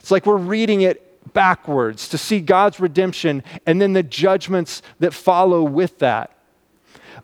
It's 0.00 0.10
like 0.10 0.26
we're 0.26 0.36
reading 0.36 0.82
it 0.82 1.32
backwards 1.32 2.08
to 2.10 2.18
see 2.18 2.40
God's 2.40 2.80
redemption 2.80 3.42
and 3.66 3.80
then 3.80 3.92
the 3.92 4.02
judgments 4.02 4.82
that 4.98 5.14
follow 5.14 5.62
with 5.62 5.98
that. 6.00 6.36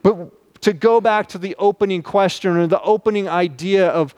But 0.02 0.62
to 0.62 0.73
go 0.73 1.00
back 1.00 1.28
to 1.28 1.38
the 1.38 1.56
opening 1.59 2.02
question 2.02 2.56
or 2.56 2.66
the 2.66 2.82
opening 2.82 3.28
idea 3.28 3.88
of 3.88 4.14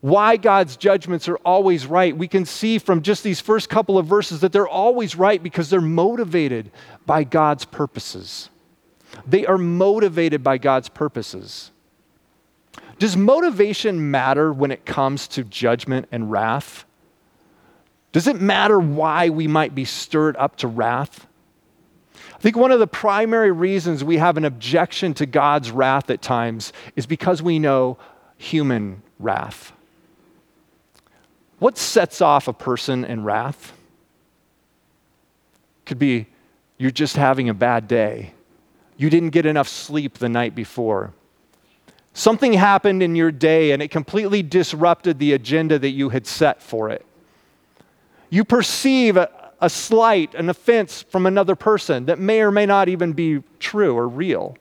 why 0.00 0.36
God's 0.36 0.76
judgments 0.76 1.28
are 1.28 1.38
always 1.38 1.86
right, 1.86 2.16
we 2.16 2.28
can 2.28 2.44
see 2.44 2.78
from 2.78 3.00
just 3.00 3.22
these 3.24 3.40
first 3.40 3.70
couple 3.70 3.96
of 3.96 4.06
verses 4.06 4.40
that 4.40 4.52
they're 4.52 4.68
always 4.68 5.16
right 5.16 5.42
because 5.42 5.70
they're 5.70 5.80
motivated 5.80 6.70
by 7.06 7.24
God's 7.24 7.64
purposes. 7.64 8.50
They 9.26 9.46
are 9.46 9.58
motivated 9.58 10.42
by 10.42 10.58
God's 10.58 10.88
purposes. 10.88 11.70
Does 12.98 13.16
motivation 13.16 14.10
matter 14.10 14.52
when 14.52 14.70
it 14.70 14.84
comes 14.84 15.28
to 15.28 15.44
judgment 15.44 16.08
and 16.12 16.30
wrath? 16.30 16.84
Does 18.12 18.28
it 18.28 18.40
matter 18.40 18.78
why 18.78 19.30
we 19.30 19.48
might 19.48 19.74
be 19.74 19.84
stirred 19.84 20.36
up 20.36 20.56
to 20.56 20.68
wrath? 20.68 21.26
I 22.34 22.38
think 22.38 22.56
one 22.56 22.70
of 22.70 22.78
the 22.78 22.86
primary 22.86 23.50
reasons 23.50 24.04
we 24.04 24.18
have 24.18 24.36
an 24.36 24.44
objection 24.44 25.14
to 25.14 25.26
God's 25.26 25.70
wrath 25.70 26.10
at 26.10 26.22
times 26.22 26.72
is 26.94 27.06
because 27.06 27.42
we 27.42 27.58
know 27.58 27.98
human 28.36 29.02
wrath. 29.18 29.72
What 31.58 31.78
sets 31.78 32.20
off 32.20 32.46
a 32.46 32.52
person 32.52 33.04
in 33.04 33.24
wrath? 33.24 33.72
Could 35.86 35.98
be 35.98 36.26
you're 36.78 36.90
just 36.90 37.16
having 37.16 37.48
a 37.48 37.54
bad 37.54 37.88
day 37.88 38.33
you 38.96 39.10
didn't 39.10 39.30
get 39.30 39.46
enough 39.46 39.68
sleep 39.68 40.18
the 40.18 40.28
night 40.28 40.54
before. 40.54 41.12
Something 42.12 42.52
happened 42.52 43.02
in 43.02 43.16
your 43.16 43.32
day 43.32 43.72
and 43.72 43.82
it 43.82 43.90
completely 43.90 44.42
disrupted 44.42 45.18
the 45.18 45.32
agenda 45.32 45.78
that 45.78 45.90
you 45.90 46.10
had 46.10 46.26
set 46.26 46.62
for 46.62 46.88
it. 46.88 47.04
You 48.30 48.44
perceive 48.44 49.16
a, 49.16 49.28
a 49.60 49.68
slight, 49.68 50.34
an 50.34 50.48
offense 50.48 51.02
from 51.02 51.26
another 51.26 51.56
person 51.56 52.06
that 52.06 52.18
may 52.18 52.40
or 52.40 52.52
may 52.52 52.66
not 52.66 52.88
even 52.88 53.12
be 53.12 53.42
true 53.58 53.96
or 53.96 54.08
real. 54.08 54.56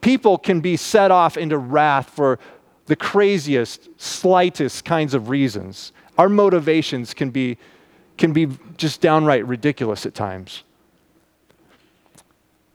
People 0.00 0.38
can 0.38 0.60
be 0.60 0.76
set 0.76 1.10
off 1.10 1.36
into 1.36 1.58
wrath 1.58 2.08
for 2.08 2.38
the 2.86 2.96
craziest, 2.96 3.88
slightest 4.00 4.84
kinds 4.84 5.12
of 5.12 5.28
reasons. 5.28 5.92
Our 6.16 6.28
motivations 6.28 7.14
can 7.14 7.30
be, 7.30 7.58
can 8.16 8.32
be 8.32 8.48
just 8.76 9.00
downright 9.00 9.46
ridiculous 9.46 10.06
at 10.06 10.14
times. 10.14 10.62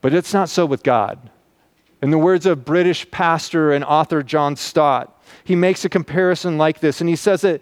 But 0.06 0.14
it's 0.14 0.32
not 0.32 0.48
so 0.48 0.66
with 0.66 0.84
God. 0.84 1.18
In 2.00 2.12
the 2.12 2.18
words 2.18 2.46
of 2.46 2.64
British 2.64 3.10
pastor 3.10 3.72
and 3.72 3.82
author 3.82 4.22
John 4.22 4.54
Stott, 4.54 5.20
he 5.42 5.56
makes 5.56 5.84
a 5.84 5.88
comparison 5.88 6.56
like 6.56 6.78
this, 6.78 7.00
and 7.00 7.10
he 7.10 7.16
says 7.16 7.40
that, 7.40 7.60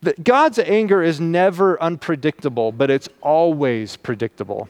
that 0.00 0.22
God's 0.22 0.60
anger 0.60 1.02
is 1.02 1.20
never 1.20 1.82
unpredictable, 1.82 2.70
but 2.70 2.88
it's 2.88 3.08
always 3.20 3.96
predictable 3.96 4.68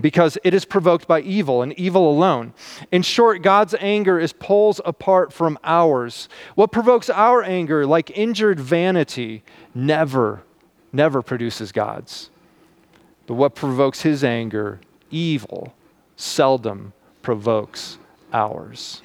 because 0.00 0.36
it 0.42 0.54
is 0.54 0.64
provoked 0.64 1.06
by 1.06 1.20
evil 1.20 1.62
and 1.62 1.72
evil 1.74 2.10
alone. 2.10 2.52
In 2.90 3.02
short, 3.02 3.40
God's 3.40 3.76
anger 3.78 4.18
is 4.18 4.32
poles 4.32 4.80
apart 4.84 5.32
from 5.32 5.56
ours. 5.62 6.28
What 6.56 6.72
provokes 6.72 7.10
our 7.10 7.44
anger, 7.44 7.86
like 7.86 8.10
injured 8.18 8.58
vanity, 8.58 9.44
never, 9.72 10.42
never 10.92 11.22
produces 11.22 11.70
God's. 11.70 12.28
But 13.28 13.34
what 13.34 13.54
provokes 13.54 14.02
his 14.02 14.24
anger, 14.24 14.80
evil, 15.08 15.72
seldom 16.16 16.92
provokes 17.22 17.98
ours. 18.32 19.02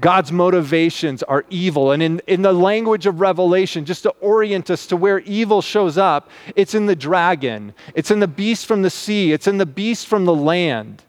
God's 0.00 0.30
motivations 0.30 1.22
are 1.22 1.44
evil. 1.48 1.92
And 1.92 2.02
in, 2.02 2.20
in 2.26 2.42
the 2.42 2.52
language 2.52 3.06
of 3.06 3.20
Revelation, 3.20 3.84
just 3.84 4.02
to 4.02 4.10
orient 4.20 4.70
us 4.70 4.86
to 4.88 4.96
where 4.96 5.20
evil 5.20 5.62
shows 5.62 5.96
up, 5.96 6.30
it's 6.54 6.74
in 6.74 6.86
the 6.86 6.96
dragon, 6.96 7.72
it's 7.94 8.10
in 8.10 8.20
the 8.20 8.28
beast 8.28 8.66
from 8.66 8.82
the 8.82 8.90
sea, 8.90 9.32
it's 9.32 9.46
in 9.46 9.58
the 9.58 9.66
beast 9.66 10.06
from 10.06 10.26
the 10.26 10.34
land. 10.34 11.02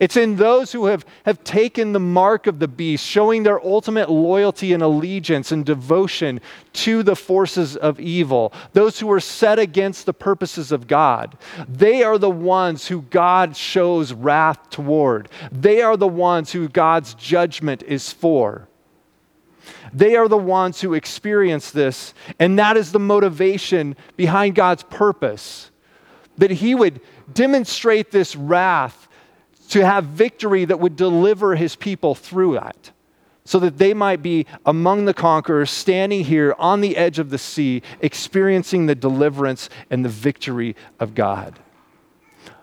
It's 0.00 0.16
in 0.16 0.36
those 0.36 0.72
who 0.72 0.86
have, 0.86 1.04
have 1.24 1.42
taken 1.44 1.92
the 1.92 2.00
mark 2.00 2.46
of 2.46 2.58
the 2.58 2.68
beast, 2.68 3.04
showing 3.04 3.42
their 3.42 3.64
ultimate 3.64 4.10
loyalty 4.10 4.72
and 4.72 4.82
allegiance 4.82 5.52
and 5.52 5.64
devotion 5.64 6.40
to 6.74 7.02
the 7.02 7.16
forces 7.16 7.76
of 7.76 8.00
evil, 8.00 8.52
those 8.72 8.98
who 9.00 9.10
are 9.10 9.20
set 9.20 9.58
against 9.58 10.06
the 10.06 10.14
purposes 10.14 10.72
of 10.72 10.86
God. 10.86 11.36
They 11.68 12.02
are 12.02 12.18
the 12.18 12.30
ones 12.30 12.88
who 12.88 13.02
God 13.02 13.56
shows 13.56 14.12
wrath 14.12 14.70
toward. 14.70 15.28
They 15.50 15.82
are 15.82 15.96
the 15.96 16.08
ones 16.08 16.52
who 16.52 16.68
God's 16.68 17.14
judgment 17.14 17.82
is 17.82 18.12
for. 18.12 18.68
They 19.92 20.16
are 20.16 20.28
the 20.28 20.36
ones 20.36 20.80
who 20.80 20.94
experience 20.94 21.70
this, 21.70 22.12
and 22.38 22.58
that 22.58 22.76
is 22.76 22.92
the 22.92 22.98
motivation 22.98 23.96
behind 24.16 24.54
God's 24.54 24.82
purpose. 24.82 25.70
That 26.38 26.50
He 26.50 26.74
would 26.74 27.00
demonstrate 27.32 28.10
this 28.10 28.36
wrath 28.36 29.05
to 29.70 29.84
have 29.84 30.04
victory 30.04 30.64
that 30.64 30.80
would 30.80 30.96
deliver 30.96 31.56
his 31.56 31.76
people 31.76 32.14
through 32.14 32.54
that, 32.54 32.90
so 33.44 33.58
that 33.58 33.78
they 33.78 33.94
might 33.94 34.22
be 34.22 34.46
among 34.64 35.04
the 35.04 35.14
conquerors, 35.14 35.70
standing 35.70 36.24
here 36.24 36.54
on 36.58 36.80
the 36.80 36.96
edge 36.96 37.18
of 37.18 37.30
the 37.30 37.38
sea, 37.38 37.82
experiencing 38.00 38.86
the 38.86 38.94
deliverance 38.94 39.68
and 39.90 40.04
the 40.04 40.08
victory 40.08 40.74
of 40.98 41.14
God. 41.14 41.58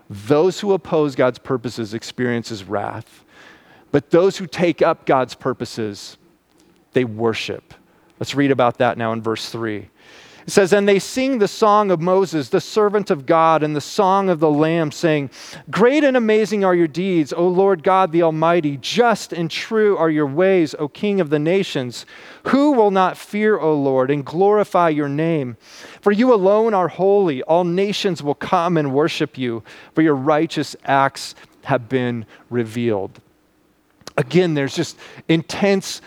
Those 0.10 0.60
who 0.60 0.74
oppose 0.74 1.16
God's 1.16 1.40
purposes 1.40 1.94
experiences 1.94 2.66
wrath, 2.66 3.24
but 3.92 4.10
those 4.10 4.38
who 4.38 4.48
take 4.48 4.82
up 4.82 5.06
God's 5.06 5.36
purposes, 5.36 6.18
they 6.92 7.06
worship. 7.06 7.74
Let's 8.20 8.36
read 8.36 8.52
about 8.52 8.78
that 8.80 8.98
now 8.98 9.14
in 9.14 9.22
verse 9.22 9.50
3. 9.50 9.90
It 10.46 10.52
says, 10.52 10.74
And 10.74 10.88
they 10.88 11.00
sing 11.00 11.40
the 11.40 11.48
song 11.48 11.90
of 11.90 12.02
Moses, 12.02 12.50
the 12.50 12.60
servant 12.60 13.10
of 13.10 13.26
God, 13.26 13.64
and 13.64 13.76
the 13.76 13.82
song 13.82 14.30
of 14.30 14.40
the 14.40 14.50
Lamb, 14.50 14.92
saying, 14.92 15.30
Great 15.72 16.04
and 16.04 16.18
amazing 16.18 16.66
are 16.66 16.76
your 16.76 16.88
deeds, 16.88 17.32
O 17.32 17.48
Lord 17.48 17.84
God 17.84 18.12
the 18.12 18.24
Almighty. 18.24 18.78
Just 18.78 19.32
and 19.32 19.50
true 19.50 19.98
are 19.98 20.10
your 20.10 20.28
ways, 20.28 20.76
O 20.80 20.88
King 20.88 21.22
of 21.22 21.30
the 21.30 21.40
nations. 21.40 22.06
Who 22.48 22.72
will 22.72 22.92
not 22.92 23.18
fear, 23.18 23.58
O 23.58 23.74
Lord, 23.74 24.12
and 24.12 24.26
glorify 24.26 24.90
your 24.90 25.10
name? 25.10 25.56
For 26.02 26.12
you 26.12 26.34
alone 26.34 26.74
are 26.74 26.90
holy. 26.90 27.42
All 27.44 27.64
nations 27.64 28.22
will 28.22 28.36
come 28.36 28.76
and 28.76 28.94
worship 28.94 29.38
you, 29.38 29.64
for 29.96 30.02
your 30.02 30.16
righteous 30.16 30.76
acts 30.84 31.36
have 31.64 31.88
been 31.88 32.26
revealed. 32.50 33.22
Again, 34.18 34.54
there's 34.54 34.76
just 34.76 34.98
intense 35.28 36.02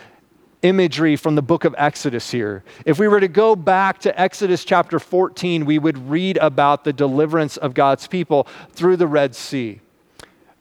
imagery 0.61 1.15
from 1.15 1.35
the 1.35 1.41
book 1.41 1.65
of 1.65 1.75
Exodus 1.77 2.31
here. 2.31 2.63
If 2.85 2.99
we 2.99 3.07
were 3.07 3.19
to 3.19 3.27
go 3.27 3.55
back 3.55 3.99
to 3.99 4.19
Exodus 4.19 4.65
chapter 4.65 4.99
14, 4.99 5.65
we 5.65 5.79
would 5.79 6.09
read 6.09 6.37
about 6.37 6.83
the 6.83 6.93
deliverance 6.93 7.57
of 7.57 7.73
God's 7.73 8.07
people 8.07 8.47
through 8.71 8.97
the 8.97 9.07
Red 9.07 9.35
Sea. 9.35 9.81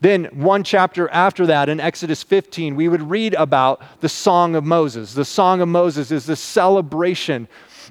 Then, 0.00 0.26
one 0.26 0.62
chapter 0.62 1.08
after 1.08 1.46
that, 1.46 1.68
in 1.70 1.80
Exodus 1.80 2.22
15, 2.22 2.76
we 2.76 2.88
would 2.88 3.02
read 3.02 3.32
about 3.34 3.80
the 4.00 4.08
Song 4.08 4.54
of 4.54 4.64
Moses. 4.64 5.14
The 5.14 5.24
Song 5.24 5.62
of 5.62 5.68
Moses 5.68 6.10
is 6.10 6.26
the 6.26 6.36
celebration 6.36 7.48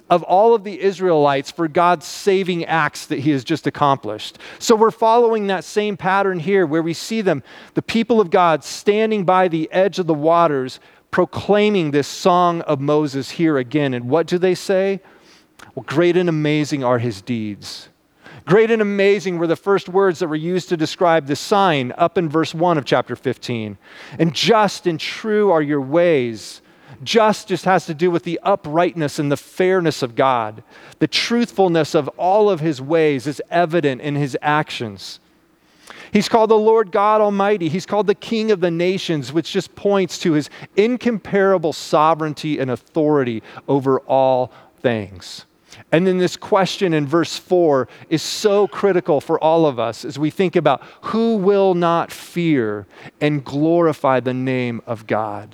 of 0.10 0.22
all 0.24 0.54
of 0.54 0.64
the 0.64 0.80
Israelites 0.80 1.50
for 1.50 1.68
God's 1.68 2.06
saving 2.06 2.66
acts 2.66 3.08
that 3.08 3.20
he 3.20 3.32
has 3.32 3.44
just 3.44 3.66
accomplished. 3.66 4.38
So 4.60 4.76
we're 4.76 4.92
following 4.92 5.48
that 5.48 5.64
same 5.64 5.98
pattern 5.98 6.40
here 6.40 6.68
where 6.68 6.84
we 6.84 6.94
see 6.94 7.22
them, 7.22 7.42
the 7.74 7.82
people 7.82 8.22
of 8.22 8.30
God, 8.30 8.64
standing 8.64 9.26
by 9.26 9.48
the 9.48 9.72
edge 9.72 9.98
of 9.98 10.06
the 10.06 10.14
waters, 10.14 10.80
proclaiming 11.16 11.92
this 11.92 12.10
song 12.10 12.60
of 12.64 12.82
Moses 12.82 13.30
here 13.30 13.58
again. 13.58 13.94
And 13.94 14.10
what 14.10 14.28
do 14.28 14.38
they 14.38 14.54
say? 14.54 15.00
Well, 15.74 15.86
great 15.88 16.18
and 16.18 16.28
amazing 16.28 16.84
are 16.84 17.00
his 17.00 17.22
deeds. 17.22 17.88
Great 18.44 18.70
and 18.70 18.82
amazing 18.82 19.38
were 19.38 19.48
the 19.48 19.56
first 19.56 19.88
words 19.88 20.20
that 20.20 20.28
were 20.28 20.36
used 20.36 20.68
to 20.68 20.76
describe 20.76 21.28
the 21.28 21.38
sign 21.38 21.94
up 21.98 22.18
in 22.18 22.28
verse 22.28 22.54
1 22.54 22.78
of 22.78 22.84
chapter 22.84 23.16
15. 23.16 23.78
And 24.20 24.36
just 24.36 24.88
and 24.88 25.00
true 25.00 25.52
are 25.52 25.62
your 25.62 25.80
ways. 25.80 26.62
Just 27.02 27.48
just 27.48 27.64
has 27.64 27.86
to 27.86 27.94
do 27.94 28.12
with 28.12 28.24
the 28.24 28.42
uprightness 28.44 29.18
and 29.18 29.32
the 29.32 29.38
fairness 29.38 30.02
of 30.02 30.16
God. 30.16 30.66
The 31.00 31.08
truthfulness 31.08 31.96
of 31.96 32.10
all 32.18 32.50
of 32.50 32.60
his 32.60 32.82
ways 32.82 33.26
is 33.26 33.42
evident 33.50 34.02
in 34.02 34.16
his 34.16 34.38
actions. 34.42 35.22
He's 36.16 36.30
called 36.30 36.50
the 36.50 36.58
Lord 36.58 36.94
God 36.94 37.20
Almighty. 37.20 37.68
He's 37.68 37.86
called 37.86 38.08
the 38.08 38.16
King 38.16 38.50
of 38.50 38.62
the 38.62 38.72
nations, 38.72 39.34
which 39.34 39.52
just 39.52 39.76
points 39.76 40.18
to 40.20 40.32
his 40.32 40.50
incomparable 40.78 41.74
sovereignty 41.74 42.58
and 42.58 42.72
authority 42.72 43.44
over 43.68 44.00
all 44.00 44.54
things. 44.78 45.44
And 45.92 46.08
then 46.08 46.18
this 46.18 46.38
question 46.38 46.94
in 46.94 47.06
verse 47.06 47.36
4 47.36 47.90
is 48.10 48.22
so 48.22 48.66
critical 48.66 49.20
for 49.20 49.38
all 49.44 49.66
of 49.66 49.78
us 49.78 50.06
as 50.06 50.18
we 50.18 50.30
think 50.30 50.56
about 50.56 50.82
who 51.02 51.36
will 51.36 51.74
not 51.74 52.14
fear 52.14 52.88
and 53.20 53.44
glorify 53.44 54.22
the 54.22 54.34
name 54.34 54.82
of 54.88 55.08
God. 55.08 55.54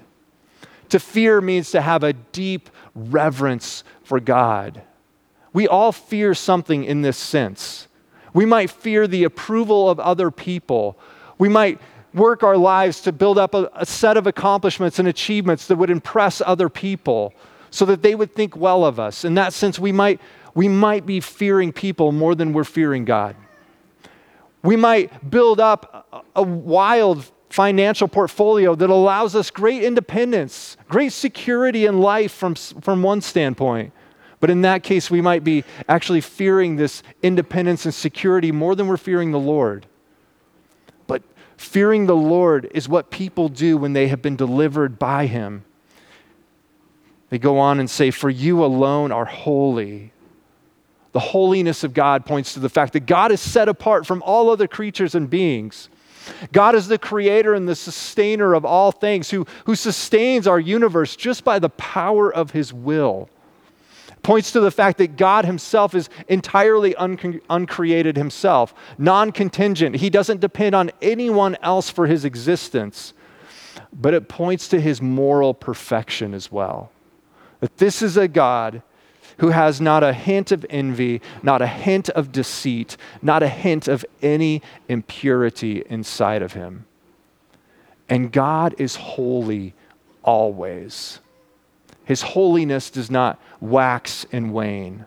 To 0.90 1.00
fear 1.00 1.42
means 1.42 1.72
to 1.72 1.82
have 1.82 2.04
a 2.04 2.14
deep 2.14 2.70
reverence 2.94 3.84
for 4.04 4.20
God. 4.20 4.84
We 5.54 5.68
all 5.68 5.92
fear 5.92 6.36
something 6.36 6.84
in 6.84 7.02
this 7.02 7.18
sense. 7.18 7.88
We 8.34 8.46
might 8.46 8.70
fear 8.70 9.08
the 9.08 9.24
approval 9.24 9.90
of 9.90 10.00
other 10.00 10.32
people. 10.32 10.98
We 11.38 11.50
might 11.50 11.80
work 12.14 12.44
our 12.44 12.58
lives 12.58 13.02
to 13.02 13.12
build 13.12 13.38
up 13.38 13.54
a, 13.54 13.70
a, 13.74 13.86
set 13.86 14.18
of 14.18 14.28
accomplishments 14.28 15.00
and 15.00 15.08
achievements 15.08 15.68
that 15.68 15.78
would 15.78 15.90
impress 15.90 16.42
other 16.46 16.70
people 16.70 17.34
so 17.70 17.86
that 17.86 18.02
they 18.02 18.16
would 18.16 18.36
think 18.36 18.56
well 18.56 18.84
of 18.84 19.00
us. 19.00 19.24
In 19.24 19.36
that 19.36 19.54
sense, 19.54 19.80
we 19.80 19.92
might, 19.92 20.20
we 20.54 20.68
might 20.68 21.06
be 21.06 21.20
fearing 21.20 21.72
people 21.72 22.12
more 22.12 22.36
than 22.36 22.52
we're 22.52 22.66
fearing 22.66 23.06
God. 23.06 23.36
We 24.62 24.76
might 24.76 25.30
build 25.30 25.60
up 25.60 26.06
a, 26.12 26.42
a 26.42 26.44
wild 26.44 27.32
financial 27.50 28.08
portfolio 28.08 28.76
that 28.76 28.90
allows 28.90 29.36
us 29.36 29.50
great 29.50 29.84
independence, 29.84 30.78
great 30.90 31.14
security 31.14 31.86
in 31.86 32.00
life 32.00 32.32
from, 32.32 32.56
from 32.56 33.04
one 33.04 33.22
standpoint. 33.22 33.94
But 34.42 34.50
in 34.50 34.64
that 34.64 34.82
case, 34.84 35.10
we 35.10 35.22
might 35.22 35.44
be 35.44 35.64
actually 35.88 36.20
fearing 36.20 36.76
this 36.76 37.04
independence 37.22 37.86
and 37.86 37.94
security 37.94 38.52
more 38.52 38.76
than 38.76 38.88
we're 38.88 38.98
fearing 38.98 39.32
the 39.32 39.40
Lord. 39.40 39.86
But 41.06 41.22
fearing 41.58 42.08
the 42.08 42.16
Lord 42.16 42.70
is 42.74 42.90
what 42.90 43.12
people 43.12 43.50
do 43.50 43.78
when 43.78 43.94
they 43.94 44.08
have 44.08 44.22
been 44.22 44.36
delivered 44.36 44.98
by 44.98 45.28
Him. 45.28 45.64
They 47.30 47.38
go 47.38 47.60
on 47.60 47.80
and 47.80 47.88
say, 47.88 48.10
For 48.10 48.32
you 48.32 48.66
alone 48.66 49.12
are 49.12 49.26
holy. 49.26 50.12
The 51.12 51.20
holiness 51.20 51.84
of 51.84 51.94
God 51.94 52.26
points 52.26 52.56
to 52.56 52.60
the 52.60 52.70
fact 52.70 52.94
that 52.94 53.06
God 53.06 53.32
is 53.32 53.40
set 53.40 53.70
apart 53.70 54.08
from 54.08 54.24
all 54.24 54.50
other 54.50 54.68
creatures 54.68 55.14
and 55.14 55.30
beings. 55.30 55.88
God 56.52 56.74
is 56.74 56.88
the 56.88 56.98
creator 56.98 57.54
and 57.54 57.70
the 57.70 57.76
sustainer 57.76 58.56
of 58.56 58.66
all 58.66 58.92
things, 58.92 59.30
who, 59.30 59.46
who 59.66 59.76
sustains 59.76 60.48
our 60.48 60.60
universe 60.60 61.16
just 61.16 61.44
by 61.44 61.60
the 61.60 61.70
power 61.70 62.34
of 62.34 62.52
his 62.52 62.74
will 62.74 63.30
points 64.24 64.52
to 64.52 64.60
the 64.60 64.72
fact 64.72 64.98
that 65.00 65.18
God 65.18 65.46
himself 65.46 65.96
is 65.96 66.10
entirely 66.28 66.96
un- 66.96 67.42
uncreated 67.50 68.18
himself, 68.18 68.74
non 68.98 69.32
contingent. 69.32 69.96
He 69.98 70.10
doesn't 70.10 70.42
depend 70.42 70.76
on 70.76 70.92
anyone 71.02 71.58
else 71.62 71.90
for 71.90 72.08
his 72.08 72.26
existence. 72.26 73.14
But 73.94 74.14
it 74.14 74.28
points 74.28 74.68
to 74.70 74.80
his 74.80 75.02
moral 75.02 75.54
perfection 75.54 76.34
as 76.34 76.52
well. 76.52 76.92
That 77.60 77.78
this 77.78 78.02
is 78.02 78.18
a 78.18 78.28
God 78.28 78.82
who 79.38 79.50
has 79.50 79.82
not 79.82 80.04
a 80.04 80.14
hint 80.14 80.52
of 80.52 80.66
envy, 80.70 81.22
not 81.42 81.62
a 81.62 81.68
hint 81.68 82.10
of 82.10 82.32
deceit, 82.32 82.98
not 83.22 83.44
a 83.44 83.48
hint 83.48 83.88
of 83.88 84.06
any 84.22 84.62
impurity 84.88 85.84
inside 85.90 86.42
of 86.42 86.54
him. 86.54 86.86
And 88.10 88.32
God 88.32 88.76
is 88.78 88.96
holy 88.96 89.74
always. 90.22 91.20
His 92.06 92.22
holiness 92.22 92.90
does 92.90 93.12
not 93.12 93.40
wax 93.60 94.26
and 94.32 94.54
wane, 94.54 95.06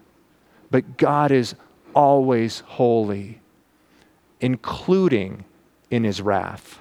but 0.71 0.97
God 0.97 1.31
is 1.31 1.55
always 1.95 2.61
holy, 2.61 3.41
including 4.41 5.45
in 5.91 6.05
his 6.05 6.21
wrath. 6.21 6.81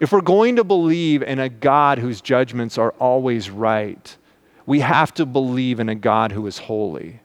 If 0.00 0.12
we're 0.12 0.20
going 0.20 0.56
to 0.56 0.64
believe 0.64 1.22
in 1.22 1.38
a 1.38 1.48
God 1.48 1.98
whose 1.98 2.20
judgments 2.20 2.76
are 2.76 2.90
always 2.98 3.50
right, 3.50 4.16
we 4.66 4.80
have 4.80 5.14
to 5.14 5.26
believe 5.26 5.78
in 5.78 5.88
a 5.88 5.94
God 5.94 6.32
who 6.32 6.46
is 6.46 6.58
holy. 6.58 7.20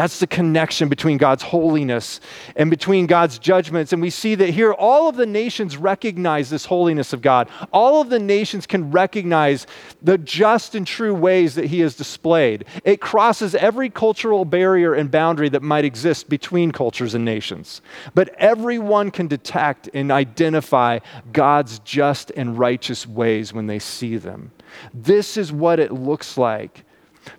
That's 0.00 0.18
the 0.18 0.26
connection 0.26 0.88
between 0.88 1.18
God's 1.18 1.42
holiness 1.42 2.20
and 2.56 2.70
between 2.70 3.04
God's 3.04 3.38
judgments. 3.38 3.92
And 3.92 4.00
we 4.00 4.08
see 4.08 4.34
that 4.34 4.48
here 4.48 4.72
all 4.72 5.10
of 5.10 5.16
the 5.16 5.26
nations 5.26 5.76
recognize 5.76 6.48
this 6.48 6.64
holiness 6.64 7.12
of 7.12 7.20
God. 7.20 7.50
All 7.70 8.00
of 8.00 8.08
the 8.08 8.18
nations 8.18 8.66
can 8.66 8.90
recognize 8.90 9.66
the 10.00 10.16
just 10.16 10.74
and 10.74 10.86
true 10.86 11.14
ways 11.14 11.54
that 11.56 11.66
He 11.66 11.80
has 11.80 11.96
displayed. 11.96 12.64
It 12.82 13.02
crosses 13.02 13.54
every 13.54 13.90
cultural 13.90 14.46
barrier 14.46 14.94
and 14.94 15.10
boundary 15.10 15.50
that 15.50 15.60
might 15.60 15.84
exist 15.84 16.30
between 16.30 16.72
cultures 16.72 17.14
and 17.14 17.22
nations. 17.22 17.82
But 18.14 18.30
everyone 18.38 19.10
can 19.10 19.26
detect 19.26 19.90
and 19.92 20.10
identify 20.10 21.00
God's 21.30 21.78
just 21.80 22.30
and 22.30 22.58
righteous 22.58 23.06
ways 23.06 23.52
when 23.52 23.66
they 23.66 23.78
see 23.78 24.16
them. 24.16 24.50
This 24.94 25.36
is 25.36 25.52
what 25.52 25.78
it 25.78 25.92
looks 25.92 26.38
like 26.38 26.86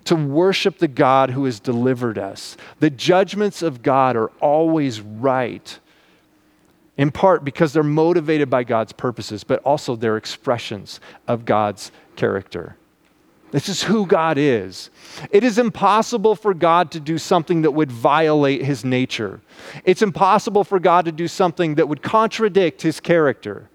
to 0.06 0.16
worship 0.16 0.78
the 0.78 0.88
God 0.88 1.32
who 1.32 1.46
has 1.46 1.60
delivered 1.60 2.18
us. 2.18 2.58
The 2.80 2.90
judgments 2.90 3.62
of 3.62 3.82
God 3.82 4.16
are 4.16 4.32
always 4.40 5.02
right, 5.02 5.80
in 6.98 7.12
part 7.12 7.44
because 7.44 7.74
they're 7.74 7.84
motivated 7.84 8.50
by 8.50 8.64
God's 8.64 8.94
purposes, 8.94 9.44
but 9.44 9.62
also 9.64 9.96
they're 9.96 10.18
expressions 10.18 11.00
of 11.28 11.46
God's 11.46 11.92
character. 12.16 12.76
This 13.52 13.68
is 13.68 13.84
who 13.84 14.06
God 14.06 14.38
is. 14.38 14.90
It 15.30 15.44
is 15.44 15.58
impossible 15.58 16.36
for 16.36 16.54
God 16.54 16.92
to 16.92 17.02
do 17.02 17.18
something 17.18 17.64
that 17.64 17.72
would 17.72 17.92
violate 17.92 18.64
his 18.64 18.86
nature. 18.86 19.42
It's 19.84 20.02
impossible 20.02 20.64
for 20.64 20.80
God 20.80 21.04
to 21.06 21.12
do 21.12 21.28
something 21.28 21.76
that 21.76 21.90
would 21.90 22.02
contradict 22.02 22.82
his 22.82 23.02
character. 23.02 23.70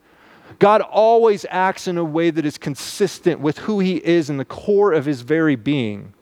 God 0.58 0.80
always 0.80 1.44
acts 1.50 1.86
in 1.86 1.98
a 1.98 2.04
way 2.04 2.30
that 2.30 2.46
is 2.46 2.58
consistent 2.58 3.40
with 3.40 3.58
who 3.58 3.80
he 3.80 3.96
is 3.96 4.30
in 4.30 4.38
the 4.38 4.44
core 4.44 4.92
of 4.92 5.04
his 5.04 5.20
very 5.20 5.56
being, 5.56 6.14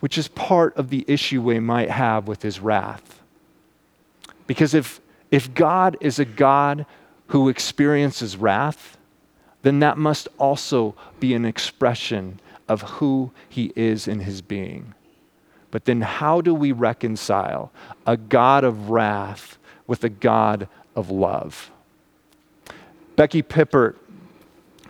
which 0.00 0.16
is 0.16 0.28
part 0.28 0.76
of 0.76 0.90
the 0.90 1.04
issue 1.06 1.42
we 1.42 1.60
might 1.60 1.90
have 1.90 2.26
with 2.26 2.42
his 2.42 2.60
wrath. 2.60 3.20
Because 4.46 4.72
if, 4.72 5.00
if 5.30 5.52
God 5.52 5.96
is 6.00 6.18
a 6.18 6.24
God 6.24 6.86
who 7.28 7.48
experiences 7.48 8.36
wrath, 8.36 8.96
then 9.62 9.80
that 9.80 9.98
must 9.98 10.28
also 10.38 10.94
be 11.20 11.34
an 11.34 11.44
expression 11.44 12.40
of 12.68 12.82
who 12.82 13.30
he 13.48 13.72
is 13.76 14.08
in 14.08 14.20
his 14.20 14.40
being. 14.40 14.94
But 15.70 15.84
then, 15.84 16.00
how 16.00 16.40
do 16.40 16.54
we 16.54 16.72
reconcile 16.72 17.70
a 18.06 18.16
God 18.16 18.64
of 18.64 18.88
wrath 18.88 19.58
with 19.86 20.02
a 20.04 20.08
God 20.08 20.68
of 20.96 21.10
love? 21.10 21.70
Becky 23.18 23.42
Pippert 23.42 23.96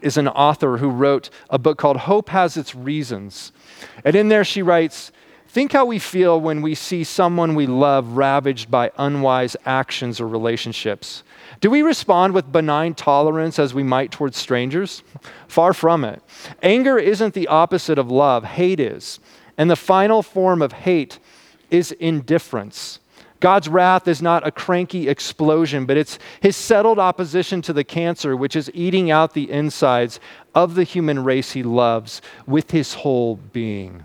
is 0.03 0.19
an 0.19 0.29
author 0.29 0.77
who 0.77 0.91
wrote 0.91 1.31
a 1.49 1.59
book 1.59 1.79
called 1.79 1.97
Hope 1.97 2.29
Has 2.29 2.59
Its 2.59 2.75
Reasons. 2.75 3.53
And 4.05 4.15
in 4.15 4.29
there 4.29 4.45
she 4.45 4.61
writes, 4.61 5.13
Think 5.47 5.73
how 5.73 5.87
we 5.87 5.99
feel 5.99 6.39
when 6.39 6.61
we 6.61 6.75
see 6.75 7.05
someone 7.05 7.55
we 7.55 7.67
love 7.67 8.19
ravaged 8.19 8.71
by 8.71 8.93
unwise 8.99 9.57
actions 9.65 10.21
or 10.21 10.29
relationships. 10.29 11.23
Do 11.61 11.71
we 11.71 11.81
respond 11.81 12.35
with 12.35 12.53
benign 12.53 12.93
tolerance 12.93 13.59
as 13.59 13.73
we 13.73 13.83
might 13.83 14.13
towards 14.13 14.37
strangers? 14.37 15.03
Far 15.47 15.73
from 15.73 16.05
it. 16.05 16.23
Anger 16.63 16.99
isn't 16.99 17.33
the 17.33 17.49
opposite 17.49 17.97
of 17.97 18.11
love, 18.11 18.45
hate 18.45 18.79
is. 18.79 19.21
And 19.57 19.71
the 19.71 19.75
final 19.75 20.23
form 20.23 20.61
of 20.61 20.73
hate 20.73 21.19
is 21.71 21.93
indifference. 21.93 23.01
God's 23.41 23.69
wrath 23.69 24.09
is 24.09 24.21
not 24.21 24.47
a 24.47 24.51
cranky 24.51 25.09
explosion, 25.09 25.87
but 25.87 25.97
it's 25.97 26.19
his 26.41 26.57
settled 26.57 26.99
opposition 26.99 27.63
to 27.63 27.73
the 27.73 27.85
cancer, 27.85 28.37
which 28.37 28.57
is 28.57 28.71
eating 28.75 29.11
out 29.11 29.35
the 29.35 29.51
insides 29.51 30.19
of 30.55 30.75
the 30.75 30.85
human 30.85 31.23
race 31.23 31.53
he 31.53 31.63
loves 31.63 32.21
with 32.47 32.73
his 32.73 32.95
whole 32.95 33.37
being. 33.37 34.05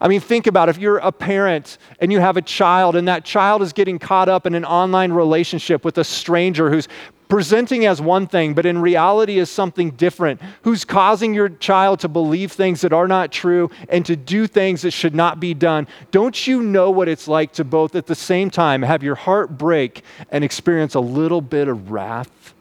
I 0.00 0.08
mean, 0.08 0.20
think 0.20 0.46
about 0.46 0.68
it. 0.68 0.76
if 0.76 0.78
you're 0.78 0.98
a 0.98 1.12
parent 1.12 1.78
and 2.00 2.10
you 2.12 2.20
have 2.20 2.36
a 2.36 2.42
child, 2.42 2.96
and 2.96 3.06
that 3.06 3.24
child 3.24 3.62
is 3.62 3.72
getting 3.72 3.98
caught 3.98 4.28
up 4.28 4.46
in 4.46 4.54
an 4.54 4.64
online 4.64 5.12
relationship 5.12 5.84
with 5.84 5.98
a 5.98 6.04
stranger 6.04 6.70
who's 6.70 6.88
presenting 7.30 7.86
as 7.86 8.00
one 8.00 8.26
thing, 8.26 8.52
but 8.52 8.66
in 8.66 8.78
reality 8.78 9.38
is 9.38 9.48
something 9.48 9.92
different, 9.92 10.40
who's 10.62 10.84
causing 10.84 11.32
your 11.32 11.48
child 11.48 12.00
to 12.00 12.08
believe 12.08 12.52
things 12.52 12.82
that 12.82 12.92
are 12.92 13.08
not 13.08 13.32
true 13.32 13.70
and 13.88 14.04
to 14.04 14.16
do 14.16 14.46
things 14.46 14.82
that 14.82 14.90
should 14.90 15.14
not 15.14 15.40
be 15.40 15.54
done. 15.54 15.86
Don't 16.10 16.46
you 16.46 16.60
know 16.60 16.90
what 16.90 17.08
it's 17.08 17.28
like 17.28 17.52
to 17.52 17.64
both 17.64 17.94
at 17.94 18.06
the 18.06 18.14
same 18.14 18.50
time 18.50 18.82
have 18.82 19.02
your 19.02 19.14
heart 19.14 19.56
break 19.56 20.02
and 20.30 20.44
experience 20.44 20.94
a 20.94 21.00
little 21.00 21.40
bit 21.40 21.68
of 21.68 21.92
wrath? 21.92 22.52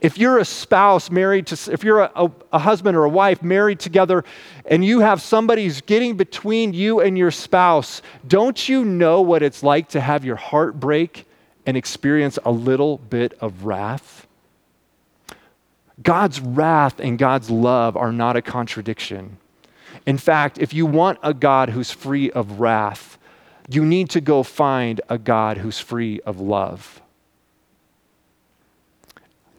If 0.00 0.16
you're 0.18 0.38
a 0.38 0.44
spouse 0.44 1.10
married 1.10 1.48
to, 1.48 1.72
if 1.72 1.84
you're 1.84 2.00
a, 2.00 2.10
a, 2.14 2.30
a, 2.52 2.58
husband 2.58 2.96
or 2.96 3.04
a 3.04 3.10
wife 3.10 3.42
married 3.42 3.78
together 3.78 4.24
and 4.64 4.84
you 4.84 5.00
have 5.00 5.20
somebody 5.20 5.64
who's 5.64 5.82
getting 5.82 6.16
between 6.16 6.72
you 6.72 7.00
and 7.00 7.18
your 7.18 7.30
spouse, 7.30 8.00
don't 8.26 8.68
you 8.68 8.84
know 8.84 9.20
what 9.20 9.42
it's 9.42 9.62
like 9.62 9.88
to 9.90 10.00
have 10.00 10.24
your 10.24 10.36
heart 10.36 10.80
break 10.80 11.26
and 11.66 11.76
experience 11.76 12.38
a 12.44 12.50
little 12.50 12.98
bit 12.98 13.34
of 13.40 13.64
wrath? 13.64 14.26
God's 16.02 16.40
wrath 16.40 16.98
and 17.00 17.18
God's 17.18 17.50
love 17.50 17.96
are 17.96 18.12
not 18.12 18.36
a 18.36 18.42
contradiction. 18.42 19.38
In 20.06 20.18
fact, 20.18 20.58
if 20.58 20.72
you 20.72 20.86
want 20.86 21.18
a 21.22 21.34
God 21.34 21.70
who's 21.70 21.90
free 21.90 22.30
of 22.30 22.60
wrath, 22.60 23.18
you 23.68 23.84
need 23.84 24.10
to 24.10 24.20
go 24.20 24.42
find 24.42 25.00
a 25.08 25.18
God 25.18 25.58
who's 25.58 25.78
free 25.78 26.20
of 26.22 26.40
love. 26.40 27.00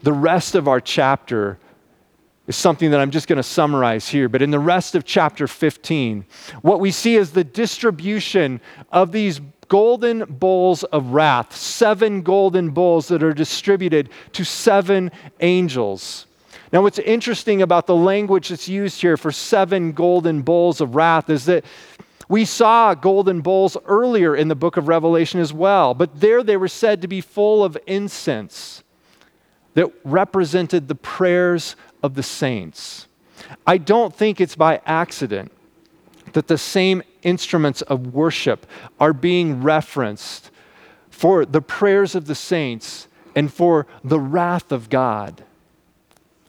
The 0.02 0.14
rest 0.14 0.56
of 0.56 0.68
our 0.68 0.82
chapter 0.82 1.58
is 2.48 2.58
something 2.58 2.92
that 2.92 3.00
I'm 3.00 3.12
just 3.12 3.28
going 3.28 3.38
to 3.38 3.44
summarize 3.44 4.10
here. 4.10 4.28
But 4.28 4.42
in 4.42 4.52
the 4.52 4.60
rest 4.60 4.96
of 4.96 5.06
chapter 5.06 5.48
15, 5.48 6.26
what 6.62 6.82
we 6.82 6.92
see 6.92 7.16
is 7.16 7.32
the 7.32 7.46
distribution 7.46 8.60
of 8.92 9.14
these 9.14 9.40
golden 9.74 10.24
bowls 10.26 10.84
of 10.84 11.14
wrath, 11.14 11.56
seven 11.56 12.22
golden 12.22 12.70
bowls 12.70 13.08
that 13.08 13.24
are 13.24 13.34
distributed 13.34 14.08
to 14.32 14.44
seven 14.44 15.10
angels. 15.40 16.28
Now, 16.72 16.84
what's 16.84 17.00
interesting 17.00 17.64
about 17.64 17.88
the 17.88 17.96
language 17.96 18.50
that's 18.50 18.70
used 18.70 19.02
here 19.02 19.18
for 19.18 19.32
seven 19.32 19.92
golden 19.94 20.44
bowls 20.44 20.80
of 20.80 20.94
wrath 20.94 21.28
is 21.28 21.46
that 21.46 21.66
we 22.30 22.46
saw 22.46 22.94
golden 22.94 23.42
bowls 23.42 23.76
earlier 23.88 24.36
in 24.36 24.48
the 24.48 24.54
book 24.54 24.78
of 24.78 24.88
Revelation 24.88 25.40
as 25.40 25.52
well, 25.52 25.96
but 25.96 26.20
there 26.20 26.44
they 26.44 26.56
were 26.56 26.68
said 26.68 27.02
to 27.02 27.08
be 27.08 27.20
full 27.20 27.64
of 27.64 27.76
incense 27.88 28.84
that 29.74 29.92
represented 30.04 30.88
the 30.88 30.94
prayers 30.94 31.76
of 32.04 32.14
the 32.14 32.22
saints. 32.22 33.08
I 33.66 33.80
don't 33.80 34.16
think 34.16 34.40
it's 34.40 34.56
by 34.56 34.82
accident 34.86 35.52
that 36.34 36.48
the 36.48 36.58
same 36.58 37.02
instruments 37.22 37.82
of 37.84 38.14
worship 38.14 38.66
are 39.00 39.14
being 39.14 39.64
referenced 39.64 40.52
for 41.10 41.46
the 41.46 41.62
prayers 41.62 42.16
of 42.16 42.28
the 42.28 42.36
saints 42.36 43.08
and 43.36 43.52
for 43.54 43.88
the 44.04 44.20
wrath 44.20 44.72
of 44.72 44.90
God. 44.90 45.44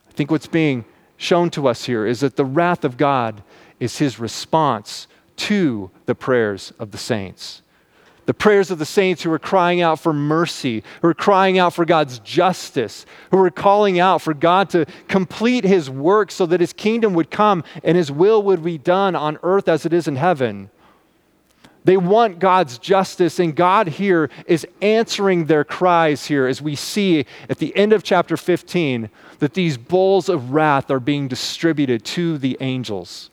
I 0.09 0.11
think 0.13 0.31
what's 0.31 0.47
being 0.47 0.85
shown 1.17 1.49
to 1.51 1.67
us 1.67 1.85
here 1.85 2.05
is 2.05 2.19
that 2.19 2.35
the 2.35 2.45
wrath 2.45 2.83
of 2.83 2.97
God 2.97 3.41
is 3.79 3.97
his 3.97 4.19
response 4.19 5.07
to 5.37 5.91
the 6.05 6.15
prayers 6.15 6.73
of 6.79 6.91
the 6.91 6.97
saints 6.97 7.61
the 8.25 8.33
prayers 8.33 8.71
of 8.71 8.79
the 8.79 8.85
saints 8.85 9.21
who 9.21 9.31
are 9.31 9.39
crying 9.39 9.81
out 9.81 9.99
for 9.99 10.13
mercy, 10.13 10.83
who 11.01 11.09
are 11.09 11.13
crying 11.13 11.59
out 11.59 11.73
for 11.73 11.85
God's 11.85 12.19
justice, 12.19 13.05
who 13.31 13.39
are 13.39 13.51
calling 13.51 13.99
out 13.99 14.21
for 14.21 14.33
God 14.33 14.69
to 14.71 14.85
complete 15.07 15.63
his 15.63 15.89
work 15.89 16.31
so 16.31 16.45
that 16.47 16.59
his 16.59 16.73
kingdom 16.73 17.13
would 17.13 17.29
come 17.29 17.63
and 17.83 17.97
his 17.97 18.11
will 18.11 18.41
would 18.43 18.63
be 18.63 18.77
done 18.77 19.15
on 19.15 19.37
earth 19.43 19.67
as 19.67 19.85
it 19.85 19.93
is 19.93 20.07
in 20.07 20.15
heaven. 20.15 20.69
They 21.83 21.97
want 21.97 22.39
God's 22.39 22.79
justice, 22.79 23.37
and 23.37 23.55
God 23.55 23.87
here 23.87 24.31
is 24.47 24.65
answering 24.81 25.45
their 25.45 25.63
cries 25.63 26.25
here 26.25 26.47
as 26.47 26.59
we 26.59 26.75
see 26.75 27.27
at 27.47 27.59
the 27.59 27.75
end 27.75 27.93
of 27.93 28.01
chapter 28.01 28.35
15 28.35 29.07
that 29.37 29.53
these 29.53 29.77
bowls 29.77 30.27
of 30.27 30.51
wrath 30.51 30.89
are 30.89 30.99
being 30.99 31.27
distributed 31.27 32.03
to 32.05 32.39
the 32.39 32.57
angels. 32.59 33.29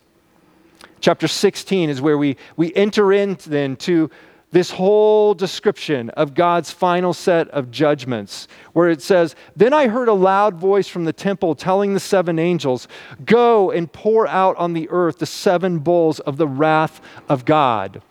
Chapter 1.00 1.28
16 1.28 1.88
is 1.88 2.02
where 2.02 2.18
we, 2.18 2.36
we 2.58 2.74
enter 2.74 3.10
in 3.10 3.38
then 3.46 3.74
to 3.76 4.10
this 4.52 4.70
whole 4.70 5.32
description 5.34 6.10
of 6.10 6.34
God's 6.34 6.70
final 6.70 7.14
set 7.14 7.48
of 7.48 7.70
judgments, 7.70 8.46
where 8.74 8.90
it 8.90 9.02
says, 9.02 9.34
Then 9.56 9.72
I 9.72 9.88
heard 9.88 10.08
a 10.08 10.12
loud 10.12 10.56
voice 10.56 10.86
from 10.86 11.06
the 11.06 11.12
temple 11.12 11.54
telling 11.54 11.94
the 11.94 12.00
seven 12.00 12.38
angels, 12.38 12.86
Go 13.24 13.70
and 13.70 13.90
pour 13.90 14.26
out 14.28 14.56
on 14.58 14.74
the 14.74 14.88
earth 14.90 15.18
the 15.18 15.26
seven 15.26 15.78
bowls 15.78 16.20
of 16.20 16.36
the 16.36 16.46
wrath 16.46 17.00
of 17.28 17.46
God. 17.46 18.02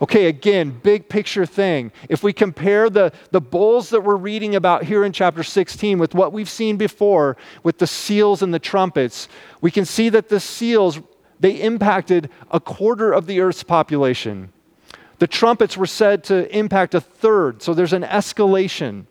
Okay, 0.00 0.26
again, 0.26 0.80
big 0.82 1.08
picture 1.08 1.44
thing. 1.44 1.92
If 2.08 2.22
we 2.22 2.32
compare 2.32 2.88
the, 2.88 3.12
the 3.30 3.40
bowls 3.40 3.90
that 3.90 4.00
we're 4.00 4.16
reading 4.16 4.56
about 4.56 4.84
here 4.84 5.04
in 5.04 5.12
chapter 5.12 5.42
16 5.42 5.98
with 5.98 6.14
what 6.14 6.32
we've 6.32 6.50
seen 6.50 6.78
before 6.78 7.36
with 7.62 7.78
the 7.78 7.86
seals 7.86 8.42
and 8.42 8.52
the 8.54 8.58
trumpets, 8.58 9.28
we 9.60 9.70
can 9.70 9.84
see 9.84 10.08
that 10.08 10.30
the 10.30 10.40
seals, 10.40 11.00
they 11.38 11.60
impacted 11.60 12.30
a 12.50 12.58
quarter 12.58 13.12
of 13.12 13.26
the 13.26 13.40
earth's 13.40 13.62
population. 13.62 14.50
The 15.20 15.26
trumpets 15.26 15.76
were 15.76 15.86
said 15.86 16.24
to 16.24 16.54
impact 16.56 16.94
a 16.94 17.00
third, 17.00 17.62
so 17.62 17.74
there's 17.74 17.92
an 17.92 18.02
escalation. 18.02 19.04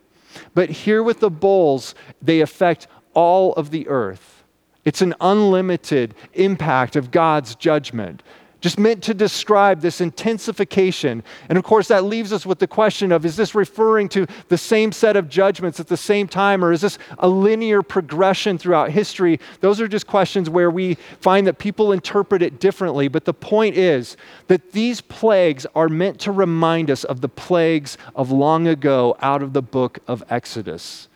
But 0.54 0.68
here 0.68 1.02
with 1.02 1.20
the 1.20 1.30
bowls, 1.30 1.94
they 2.20 2.40
affect 2.40 2.88
all 3.14 3.52
of 3.54 3.70
the 3.70 3.86
earth. 3.88 4.42
It's 4.84 5.02
an 5.02 5.14
unlimited 5.20 6.14
impact 6.34 6.96
of 6.96 7.10
God's 7.12 7.54
judgment 7.54 8.22
just 8.60 8.78
meant 8.78 9.02
to 9.04 9.14
describe 9.14 9.80
this 9.80 10.00
intensification. 10.00 11.22
And 11.48 11.56
of 11.56 11.64
course, 11.64 11.88
that 11.88 12.04
leaves 12.04 12.32
us 12.32 12.44
with 12.44 12.58
the 12.58 12.66
question 12.66 13.10
of 13.12 13.24
is 13.24 13.36
this 13.36 13.54
referring 13.54 14.08
to 14.10 14.26
the 14.48 14.58
same 14.58 14.92
set 14.92 15.16
of 15.16 15.28
judgments 15.28 15.80
at 15.80 15.88
the 15.88 15.96
same 15.96 16.28
time, 16.28 16.64
or 16.64 16.72
is 16.72 16.82
this 16.82 16.98
a 17.18 17.28
linear 17.28 17.82
progression 17.82 18.58
throughout 18.58 18.90
history? 18.90 19.40
Those 19.60 19.80
are 19.80 19.88
just 19.88 20.06
questions 20.06 20.50
where 20.50 20.70
we 20.70 20.94
find 21.20 21.46
that 21.46 21.58
people 21.58 21.92
interpret 21.92 22.42
it 22.42 22.60
differently. 22.60 23.08
But 23.08 23.24
the 23.24 23.34
point 23.34 23.76
is 23.76 24.16
that 24.48 24.72
these 24.72 25.00
plagues 25.00 25.66
are 25.74 25.88
meant 25.88 26.20
to 26.20 26.32
remind 26.32 26.90
us 26.90 27.04
of 27.04 27.20
the 27.20 27.28
plagues 27.28 27.96
of 28.14 28.30
long 28.30 28.66
ago 28.66 29.16
out 29.20 29.42
of 29.42 29.52
the 29.52 29.62
book 29.62 29.98
of 30.06 30.22
Exodus. 30.28 31.08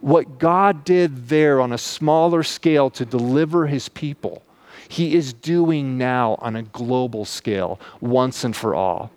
What 0.00 0.38
God 0.38 0.84
did 0.84 1.28
there 1.28 1.60
on 1.60 1.72
a 1.72 1.78
smaller 1.78 2.42
scale 2.42 2.90
to 2.90 3.04
deliver 3.04 3.66
his 3.66 3.88
people 3.88 4.42
he 4.88 5.14
is 5.14 5.32
doing 5.32 5.98
now 5.98 6.36
on 6.40 6.56
a 6.56 6.62
global 6.62 7.24
scale, 7.24 7.78
once 8.00 8.42
and 8.42 8.56
for 8.56 8.74
all. 8.74 9.10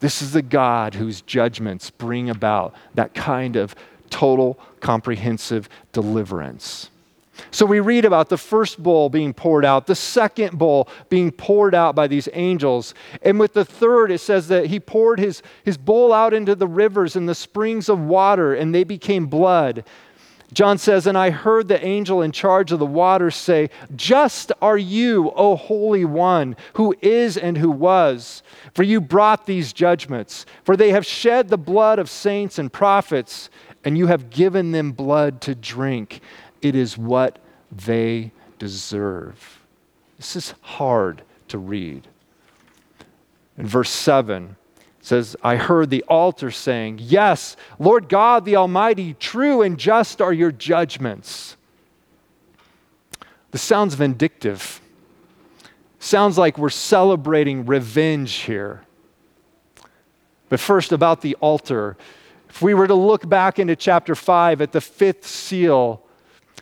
This 0.00 0.22
is 0.22 0.32
the 0.32 0.42
God 0.42 0.94
whose 0.94 1.20
judgments 1.20 1.90
bring 1.90 2.30
about 2.30 2.74
that 2.94 3.14
kind 3.14 3.56
of 3.56 3.74
total, 4.10 4.58
comprehensive 4.80 5.68
deliverance. 5.92 6.90
So 7.50 7.64
we 7.64 7.80
read 7.80 8.04
about 8.04 8.28
the 8.28 8.36
first 8.36 8.82
bowl 8.82 9.08
being 9.08 9.32
poured 9.32 9.64
out, 9.64 9.86
the 9.86 9.94
second 9.94 10.58
bowl 10.58 10.88
being 11.08 11.30
poured 11.30 11.74
out 11.74 11.94
by 11.94 12.06
these 12.06 12.28
angels. 12.32 12.94
And 13.22 13.40
with 13.40 13.54
the 13.54 13.64
third, 13.64 14.10
it 14.10 14.18
says 14.18 14.48
that 14.48 14.66
he 14.66 14.78
poured 14.78 15.18
his, 15.18 15.42
his 15.64 15.78
bowl 15.78 16.12
out 16.12 16.34
into 16.34 16.54
the 16.54 16.66
rivers 16.66 17.16
and 17.16 17.28
the 17.28 17.34
springs 17.34 17.88
of 17.88 17.98
water, 17.98 18.54
and 18.54 18.74
they 18.74 18.84
became 18.84 19.26
blood. 19.26 19.84
John 20.52 20.76
says, 20.76 21.06
And 21.06 21.16
I 21.16 21.30
heard 21.30 21.68
the 21.68 21.84
angel 21.84 22.22
in 22.22 22.32
charge 22.32 22.72
of 22.72 22.78
the 22.78 22.86
waters 22.86 23.36
say, 23.36 23.70
Just 23.96 24.52
are 24.60 24.76
you, 24.76 25.32
O 25.34 25.56
Holy 25.56 26.04
One, 26.04 26.56
who 26.74 26.94
is 27.00 27.36
and 27.36 27.56
who 27.56 27.70
was, 27.70 28.42
for 28.74 28.82
you 28.82 29.00
brought 29.00 29.46
these 29.46 29.72
judgments. 29.72 30.44
For 30.64 30.76
they 30.76 30.90
have 30.90 31.06
shed 31.06 31.48
the 31.48 31.58
blood 31.58 31.98
of 31.98 32.10
saints 32.10 32.58
and 32.58 32.72
prophets, 32.72 33.48
and 33.84 33.96
you 33.96 34.08
have 34.08 34.30
given 34.30 34.72
them 34.72 34.92
blood 34.92 35.40
to 35.42 35.54
drink. 35.54 36.20
It 36.60 36.74
is 36.74 36.98
what 36.98 37.38
they 37.70 38.32
deserve. 38.58 39.60
This 40.18 40.36
is 40.36 40.54
hard 40.60 41.22
to 41.48 41.58
read. 41.58 42.06
In 43.56 43.66
verse 43.66 43.90
7, 43.90 44.56
says, 45.02 45.36
I 45.42 45.56
heard 45.56 45.90
the 45.90 46.04
altar 46.04 46.50
saying, 46.50 47.00
Yes, 47.02 47.56
Lord 47.78 48.08
God 48.08 48.44
the 48.44 48.56
Almighty, 48.56 49.14
true 49.14 49.60
and 49.60 49.76
just 49.76 50.22
are 50.22 50.32
your 50.32 50.52
judgments. 50.52 51.56
This 53.50 53.62
sounds 53.62 53.94
vindictive. 53.94 54.80
Sounds 55.98 56.38
like 56.38 56.56
we're 56.56 56.70
celebrating 56.70 57.66
revenge 57.66 58.32
here. 58.34 58.82
But 60.48 60.60
first, 60.60 60.92
about 60.92 61.20
the 61.20 61.34
altar. 61.36 61.96
If 62.48 62.62
we 62.62 62.74
were 62.74 62.86
to 62.86 62.94
look 62.94 63.28
back 63.28 63.58
into 63.58 63.74
chapter 63.74 64.14
5 64.14 64.60
at 64.60 64.72
the 64.72 64.80
fifth 64.80 65.26
seal, 65.26 66.02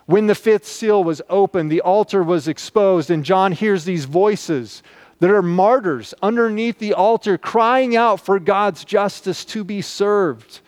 when 0.07 0.29
the 0.29 0.35
fifth 0.35 0.67
seal 0.67 1.05
was 1.05 1.21
opened, 1.29 1.71
the 1.71 1.81
altar 1.81 2.23
was 2.23 2.49
exposed, 2.49 3.11
and 3.11 3.25
John 3.25 3.53
hears 3.53 3.85
these 3.85 4.07
voices 4.07 4.83
that 5.21 5.31
are 5.31 5.43
martyrs 5.43 6.15
underneath 6.23 6.79
the 6.79 6.95
altar 6.95 7.39
crying 7.39 7.95
out 7.95 8.21
for 8.21 8.41
God's 8.41 8.85
justice 8.85 9.45
to 9.47 9.63
be 9.63 9.83
served. 9.83 10.61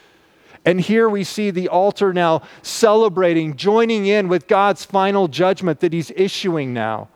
And 0.65 0.81
here 0.81 1.09
we 1.09 1.25
see 1.25 1.51
the 1.51 1.69
altar 1.69 2.13
now 2.13 2.43
celebrating, 2.63 3.57
joining 3.57 4.07
in 4.07 4.29
with 4.29 4.47
God's 4.47 4.85
final 4.85 5.27
judgment 5.27 5.81
that 5.81 5.93
He's 5.93 6.13
issuing 6.13 6.73
now. 6.73 7.09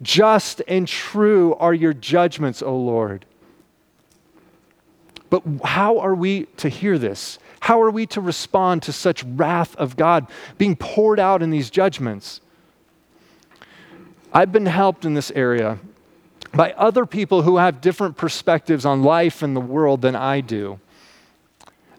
Just 0.00 0.62
and 0.68 0.86
true 0.86 1.54
are 1.56 1.74
your 1.74 1.92
judgments, 1.92 2.62
O 2.62 2.76
Lord. 2.76 3.26
But 5.28 5.42
how 5.64 5.98
are 5.98 6.14
we 6.14 6.44
to 6.58 6.68
hear 6.68 6.98
this? 6.98 7.38
How 7.60 7.82
are 7.82 7.90
we 7.90 8.06
to 8.06 8.20
respond 8.20 8.82
to 8.84 8.92
such 8.92 9.24
wrath 9.24 9.74
of 9.76 9.96
God 9.96 10.28
being 10.56 10.76
poured 10.76 11.18
out 11.18 11.42
in 11.42 11.50
these 11.50 11.68
judgments? 11.68 12.40
I've 14.32 14.52
been 14.52 14.66
helped 14.66 15.04
in 15.04 15.14
this 15.14 15.32
area 15.32 15.78
by 16.56 16.72
other 16.72 17.06
people 17.06 17.42
who 17.42 17.58
have 17.58 17.80
different 17.80 18.16
perspectives 18.16 18.84
on 18.84 19.02
life 19.02 19.42
and 19.42 19.54
the 19.54 19.60
world 19.60 20.02
than 20.02 20.16
I 20.16 20.40
do. 20.40 20.80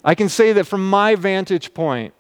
I 0.03 0.15
can 0.15 0.29
say 0.29 0.53
that 0.53 0.65
from 0.65 0.89
my 0.89 1.15
vantage 1.15 1.73
point, 1.73 2.13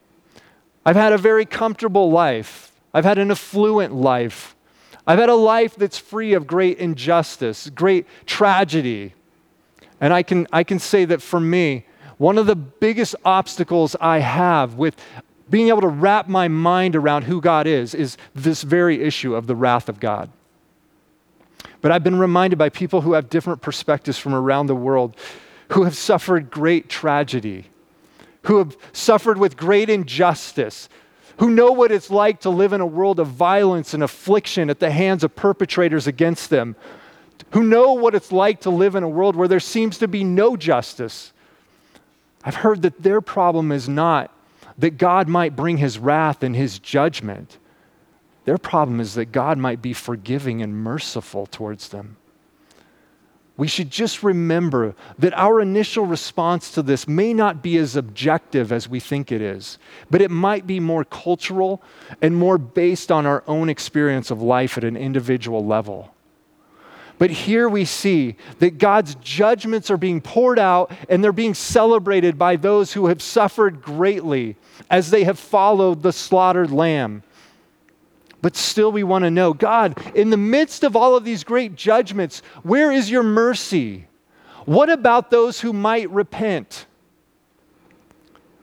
I've 0.85 0.95
had 0.95 1.13
a 1.13 1.17
very 1.17 1.45
comfortable 1.45 2.11
life. 2.11 2.71
I've 2.93 3.05
had 3.05 3.17
an 3.17 3.31
affluent 3.31 3.93
life. 3.93 4.55
I've 5.05 5.19
had 5.19 5.29
a 5.29 5.35
life 5.35 5.75
that's 5.75 5.97
free 5.97 6.33
of 6.33 6.47
great 6.47 6.77
injustice, 6.79 7.69
great 7.69 8.05
tragedy. 8.25 9.13
And 10.01 10.13
I 10.13 10.23
can, 10.23 10.47
I 10.51 10.63
can 10.63 10.79
say 10.79 11.05
that 11.05 11.21
for 11.21 11.39
me, 11.39 11.85
one 12.17 12.37
of 12.37 12.45
the 12.45 12.55
biggest 12.55 13.15
obstacles 13.23 13.95
I 14.01 14.19
have 14.19 14.75
with 14.75 14.95
being 15.49 15.69
able 15.69 15.81
to 15.81 15.87
wrap 15.87 16.27
my 16.27 16.47
mind 16.47 16.95
around 16.95 17.23
who 17.23 17.39
God 17.39 17.67
is 17.67 17.95
is 17.95 18.17
this 18.35 18.63
very 18.63 19.01
issue 19.01 19.33
of 19.35 19.47
the 19.47 19.55
wrath 19.55 19.87
of 19.87 19.99
God. 19.99 20.29
But 21.81 21.91
I've 21.91 22.03
been 22.03 22.19
reminded 22.19 22.57
by 22.57 22.69
people 22.69 23.01
who 23.01 23.13
have 23.13 23.29
different 23.29 23.61
perspectives 23.61 24.17
from 24.17 24.33
around 24.33 24.67
the 24.67 24.75
world, 24.75 25.15
who 25.69 25.83
have 25.83 25.95
suffered 25.95 26.49
great 26.49 26.89
tragedy, 26.89 27.65
who 28.43 28.57
have 28.57 28.77
suffered 28.93 29.37
with 29.37 29.57
great 29.57 29.89
injustice, 29.89 30.89
who 31.37 31.51
know 31.51 31.71
what 31.71 31.91
it's 31.91 32.09
like 32.09 32.39
to 32.41 32.49
live 32.49 32.73
in 32.73 32.81
a 32.81 32.85
world 32.85 33.19
of 33.19 33.27
violence 33.27 33.93
and 33.93 34.01
affliction 34.01 34.69
at 34.69 34.79
the 34.79 34.91
hands 34.91 35.23
of 35.23 35.35
perpetrators 35.35 36.07
against 36.07 36.49
them, 36.49 36.75
who 37.51 37.63
know 37.63 37.93
what 37.93 38.15
it's 38.15 38.31
like 38.31 38.61
to 38.61 38.69
live 38.69 38.95
in 38.95 39.03
a 39.03 39.09
world 39.09 39.35
where 39.35 39.47
there 39.47 39.59
seems 39.59 39.97
to 39.99 40.07
be 40.07 40.23
no 40.23 40.57
justice. 40.57 41.31
I've 42.43 42.55
heard 42.55 42.81
that 42.81 43.03
their 43.03 43.21
problem 43.21 43.71
is 43.71 43.87
not 43.87 44.33
that 44.77 44.97
God 44.97 45.27
might 45.27 45.55
bring 45.55 45.77
his 45.77 45.99
wrath 45.99 46.43
and 46.43 46.55
his 46.55 46.79
judgment 46.79 47.57
their 48.47 48.57
problem 48.57 49.01
is 49.01 49.15
that 49.15 49.33
God 49.33 49.57
might 49.57 49.81
be 49.81 49.91
forgiving 49.91 50.61
and 50.61 50.73
merciful 50.73 51.47
towards 51.47 51.89
them. 51.89 52.15
We 53.57 53.67
should 53.67 53.91
just 53.91 54.23
remember 54.23 54.95
that 55.19 55.37
our 55.37 55.59
initial 55.59 56.05
response 56.05 56.71
to 56.71 56.81
this 56.81 57.09
may 57.09 57.33
not 57.33 57.61
be 57.61 57.75
as 57.75 57.97
objective 57.97 58.71
as 58.71 58.87
we 58.87 59.01
think 59.01 59.33
it 59.33 59.41
is, 59.41 59.77
but 60.09 60.21
it 60.21 60.31
might 60.31 60.65
be 60.65 60.79
more 60.79 61.03
cultural 61.03 61.83
and 62.21 62.37
more 62.37 62.57
based 62.57 63.11
on 63.11 63.25
our 63.25 63.43
own 63.47 63.67
experience 63.67 64.31
of 64.31 64.41
life 64.41 64.77
at 64.77 64.85
an 64.85 64.95
individual 64.95 65.65
level. 65.65 66.15
But 67.17 67.31
here 67.31 67.67
we 67.67 67.83
see 67.83 68.37
that 68.59 68.77
God's 68.77 69.15
judgments 69.15 69.91
are 69.91 69.97
being 69.97 70.21
poured 70.21 70.57
out 70.57 70.89
and 71.09 71.21
they're 71.21 71.33
being 71.33 71.53
celebrated 71.53 72.37
by 72.37 72.55
those 72.55 72.93
who 72.93 73.07
have 73.07 73.21
suffered 73.21 73.81
greatly 73.81 74.55
as 74.89 75.09
they 75.09 75.25
have 75.25 75.37
followed 75.37 76.01
the 76.01 76.13
slaughtered 76.13 76.71
lamb. 76.71 77.23
But 78.41 78.55
still, 78.55 78.91
we 78.91 79.03
want 79.03 79.23
to 79.23 79.31
know 79.31 79.53
God, 79.53 79.99
in 80.15 80.29
the 80.29 80.37
midst 80.37 80.83
of 80.83 80.95
all 80.95 81.15
of 81.15 81.23
these 81.23 81.43
great 81.43 81.75
judgments, 81.75 82.41
where 82.63 82.91
is 82.91 83.09
your 83.09 83.23
mercy? 83.23 84.07
What 84.65 84.89
about 84.89 85.31
those 85.31 85.61
who 85.61 85.73
might 85.73 86.09
repent? 86.11 86.85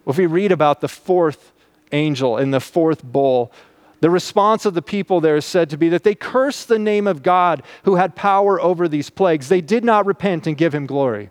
Well, 0.05 0.13
if 0.13 0.19
we 0.19 0.27
read 0.27 0.53
about 0.53 0.81
the 0.81 0.89
fourth 0.89 1.53
angel 1.93 2.37
in 2.37 2.51
the 2.51 2.61
fourth 2.61 3.03
bowl, 3.03 3.53
the 4.01 4.11
response 4.11 4.67
of 4.67 4.75
the 4.75 4.83
people 4.83 5.21
there 5.21 5.37
is 5.37 5.47
said 5.47 5.71
to 5.71 5.79
be 5.79 5.89
that 5.89 6.05
they 6.05 6.15
cursed 6.15 6.69
the 6.69 6.79
name 6.79 7.07
of 7.07 7.23
God 7.23 7.63
who 7.85 7.95
had 7.95 8.15
power 8.15 8.61
over 8.61 8.87
these 8.87 9.09
plagues. 9.09 9.49
They 9.49 9.63
did 9.63 9.83
not 9.83 10.05
repent 10.05 10.47
and 10.47 10.59
give 10.59 10.75
him 10.75 10.85
glory. 10.85 11.31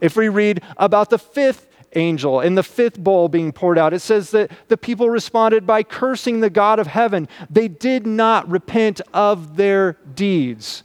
If 0.00 0.16
we 0.16 0.28
read 0.28 0.62
about 0.78 1.10
the 1.10 1.18
fifth 1.18 1.68
angel 1.96 2.40
in 2.40 2.54
the 2.54 2.62
fifth 2.62 2.98
bowl 2.98 3.28
being 3.28 3.52
poured 3.52 3.78
out, 3.78 3.92
it 3.92 4.00
says 4.00 4.30
that 4.30 4.50
the 4.68 4.76
people 4.76 5.10
responded 5.10 5.66
by 5.66 5.82
cursing 5.82 6.40
the 6.40 6.50
God 6.50 6.78
of 6.78 6.86
heaven. 6.86 7.28
They 7.50 7.68
did 7.68 8.06
not 8.06 8.48
repent 8.48 9.00
of 9.12 9.56
their 9.56 9.94
deeds. 10.14 10.82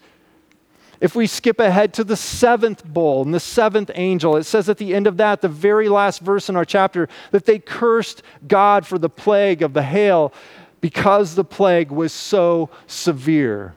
If 1.01 1.15
we 1.15 1.25
skip 1.25 1.59
ahead 1.59 1.95
to 1.95 2.03
the 2.03 2.15
seventh 2.15 2.85
bowl 2.85 3.23
and 3.23 3.33
the 3.33 3.39
seventh 3.39 3.89
angel, 3.95 4.37
it 4.37 4.43
says 4.43 4.69
at 4.69 4.77
the 4.77 4.93
end 4.93 5.07
of 5.07 5.17
that, 5.17 5.41
the 5.41 5.49
very 5.49 5.89
last 5.89 6.21
verse 6.21 6.47
in 6.47 6.55
our 6.55 6.65
chapter, 6.65 7.09
that 7.31 7.45
they 7.45 7.57
cursed 7.57 8.21
God 8.47 8.85
for 8.85 8.99
the 8.99 9.09
plague 9.09 9.63
of 9.63 9.73
the 9.73 9.81
hail 9.81 10.31
because 10.79 11.33
the 11.33 11.43
plague 11.43 11.89
was 11.89 12.13
so 12.13 12.69
severe. 12.85 13.73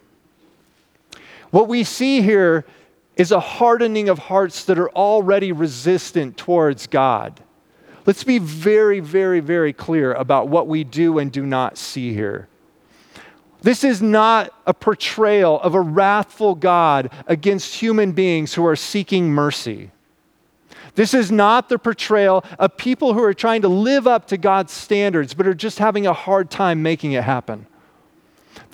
What 1.50 1.66
we 1.66 1.82
see 1.82 2.20
here 2.20 2.66
is 3.16 3.32
a 3.32 3.40
hardening 3.40 4.08
of 4.08 4.18
hearts 4.18 4.64
that 4.64 4.78
are 4.78 4.90
already 4.90 5.52
resistant 5.52 6.36
towards 6.36 6.86
God. 6.86 7.40
Let's 8.06 8.24
be 8.24 8.38
very, 8.38 9.00
very, 9.00 9.40
very 9.40 9.72
clear 9.72 10.12
about 10.12 10.48
what 10.48 10.66
we 10.68 10.84
do 10.84 11.18
and 11.18 11.32
do 11.32 11.46
not 11.46 11.78
see 11.78 12.12
here. 12.12 12.48
This 13.62 13.82
is 13.82 14.02
not 14.02 14.52
a 14.66 14.74
portrayal 14.74 15.58
of 15.60 15.74
a 15.74 15.80
wrathful 15.80 16.54
God 16.54 17.10
against 17.26 17.76
human 17.76 18.12
beings 18.12 18.52
who 18.52 18.66
are 18.66 18.76
seeking 18.76 19.30
mercy. 19.30 19.90
This 20.96 21.14
is 21.14 21.32
not 21.32 21.70
the 21.70 21.78
portrayal 21.78 22.44
of 22.58 22.76
people 22.76 23.14
who 23.14 23.22
are 23.22 23.32
trying 23.32 23.62
to 23.62 23.68
live 23.68 24.06
up 24.06 24.26
to 24.28 24.36
God's 24.36 24.72
standards 24.72 25.32
but 25.32 25.46
are 25.46 25.54
just 25.54 25.78
having 25.78 26.06
a 26.06 26.12
hard 26.12 26.50
time 26.50 26.82
making 26.82 27.12
it 27.12 27.24
happen. 27.24 27.66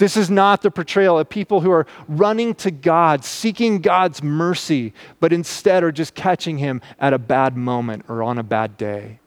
This 0.00 0.16
is 0.16 0.30
not 0.30 0.62
the 0.62 0.70
portrayal 0.70 1.18
of 1.18 1.28
people 1.28 1.60
who 1.60 1.70
are 1.70 1.86
running 2.08 2.54
to 2.54 2.70
God, 2.70 3.22
seeking 3.22 3.82
God's 3.82 4.22
mercy, 4.22 4.94
but 5.20 5.30
instead 5.30 5.84
are 5.84 5.92
just 5.92 6.14
catching 6.14 6.56
Him 6.56 6.80
at 6.98 7.12
a 7.12 7.18
bad 7.18 7.54
moment 7.54 8.06
or 8.08 8.22
on 8.22 8.38
a 8.38 8.42
bad 8.42 8.78
day. 8.78 9.20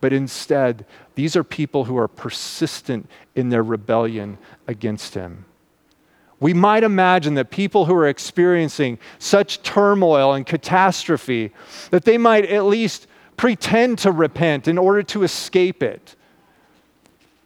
But 0.00 0.14
instead, 0.14 0.86
these 1.16 1.36
are 1.36 1.44
people 1.44 1.84
who 1.84 1.98
are 1.98 2.08
persistent 2.08 3.10
in 3.34 3.50
their 3.50 3.62
rebellion 3.62 4.38
against 4.66 5.12
Him. 5.12 5.44
We 6.40 6.54
might 6.54 6.82
imagine 6.82 7.34
that 7.34 7.50
people 7.50 7.84
who 7.84 7.94
are 7.94 8.08
experiencing 8.08 8.98
such 9.18 9.62
turmoil 9.62 10.32
and 10.32 10.46
catastrophe, 10.46 11.52
that 11.90 12.06
they 12.06 12.16
might 12.16 12.46
at 12.46 12.64
least 12.64 13.06
pretend 13.36 13.98
to 13.98 14.12
repent 14.12 14.66
in 14.66 14.78
order 14.78 15.02
to 15.02 15.24
escape 15.24 15.82
it. 15.82 16.16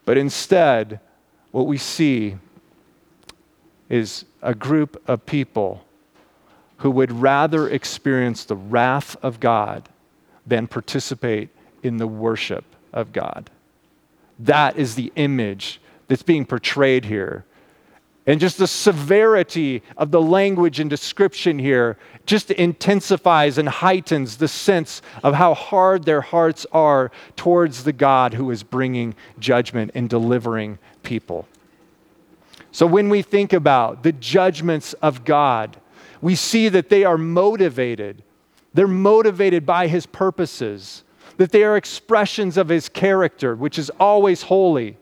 But 0.05 0.17
instead, 0.17 1.01
what 1.57 1.67
we 1.67 1.79
see 1.79 2.37
is 3.89 4.27
a 4.43 4.55
group 4.55 5.03
of 5.09 5.25
people 5.25 5.83
who 6.77 6.91
would 6.91 7.11
rather 7.11 7.67
experience 7.67 8.45
the 8.45 8.55
wrath 8.55 9.17
of 9.23 9.41
God 9.41 9.89
than 10.47 10.67
participate 10.67 11.49
in 11.83 11.97
the 11.97 12.07
worship 12.07 12.67
of 12.93 13.11
God. 13.11 13.49
That 14.39 14.77
is 14.77 14.97
the 14.97 15.11
image 15.17 15.81
that's 16.09 16.23
being 16.23 16.45
portrayed 16.45 17.07
here. 17.07 17.47
And 18.27 18.39
just 18.39 18.59
the 18.59 18.67
severity 18.67 19.83
of 19.97 20.11
the 20.11 20.21
language 20.21 20.79
and 20.79 20.91
description 20.91 21.59
here 21.59 21.97
just 22.27 22.51
intensifies 22.51 23.57
and 23.57 23.69
heightens 23.69 24.37
the 24.37 24.49
sense 24.49 25.01
of 25.23 25.33
how 25.33 25.55
hard 25.55 26.05
their 26.05 26.21
hearts 26.21 26.67
are 26.73 27.11
towards 27.35 27.85
the 27.85 27.95
God 27.95 28.35
who 28.35 28.51
is 28.51 28.63
bringing 28.63 29.15
judgment 29.39 29.93
and 29.95 30.11
delivering 30.11 30.79
people. 31.07 31.47
So 32.73 32.85
when 32.87 33.09
we 33.09 33.23
think 33.23 33.55
about 33.55 34.03
the 34.03 34.13
judgments 34.13 34.93
of 34.95 35.25
God, 35.25 35.79
we 36.21 36.35
see 36.35 36.69
that 36.69 36.91
they 36.91 37.05
are 37.05 37.17
motivated. 37.17 38.23
They're 38.75 38.89
motivated 38.89 39.65
by 39.65 39.87
his 39.87 40.05
purposes, 40.05 41.05
that 41.39 41.53
they 41.53 41.65
are 41.65 41.77
expressions 41.77 42.59
of 42.59 42.69
his 42.69 42.89
character, 42.91 43.55
which 43.55 43.79
is 43.79 43.89
always 43.99 44.43
holy. 44.43 44.99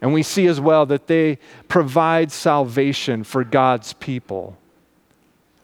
And 0.00 0.14
we 0.14 0.22
see 0.22 0.46
as 0.46 0.60
well 0.60 0.86
that 0.86 1.06
they 1.06 1.38
provide 1.68 2.32
salvation 2.32 3.24
for 3.24 3.44
God's 3.44 3.92
people. 3.94 4.56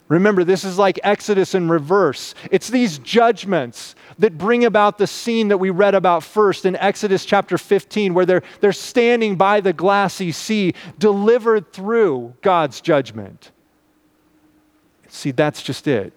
Remember, 0.08 0.44
this 0.44 0.64
is 0.64 0.78
like 0.78 1.00
Exodus 1.02 1.54
in 1.54 1.68
reverse. 1.68 2.34
It's 2.50 2.68
these 2.68 2.98
judgments 2.98 3.96
that 4.18 4.38
bring 4.38 4.64
about 4.64 4.98
the 4.98 5.06
scene 5.06 5.48
that 5.48 5.58
we 5.58 5.70
read 5.70 5.96
about 5.96 6.22
first 6.22 6.64
in 6.64 6.76
Exodus 6.76 7.24
chapter 7.24 7.58
15, 7.58 8.14
where 8.14 8.24
they're, 8.24 8.42
they're 8.60 8.72
standing 8.72 9.34
by 9.34 9.60
the 9.60 9.72
glassy 9.72 10.30
sea, 10.30 10.74
delivered 10.98 11.72
through 11.72 12.34
God's 12.40 12.80
judgment. 12.80 13.50
See, 15.08 15.32
that's 15.32 15.62
just 15.62 15.88
it. 15.88 16.12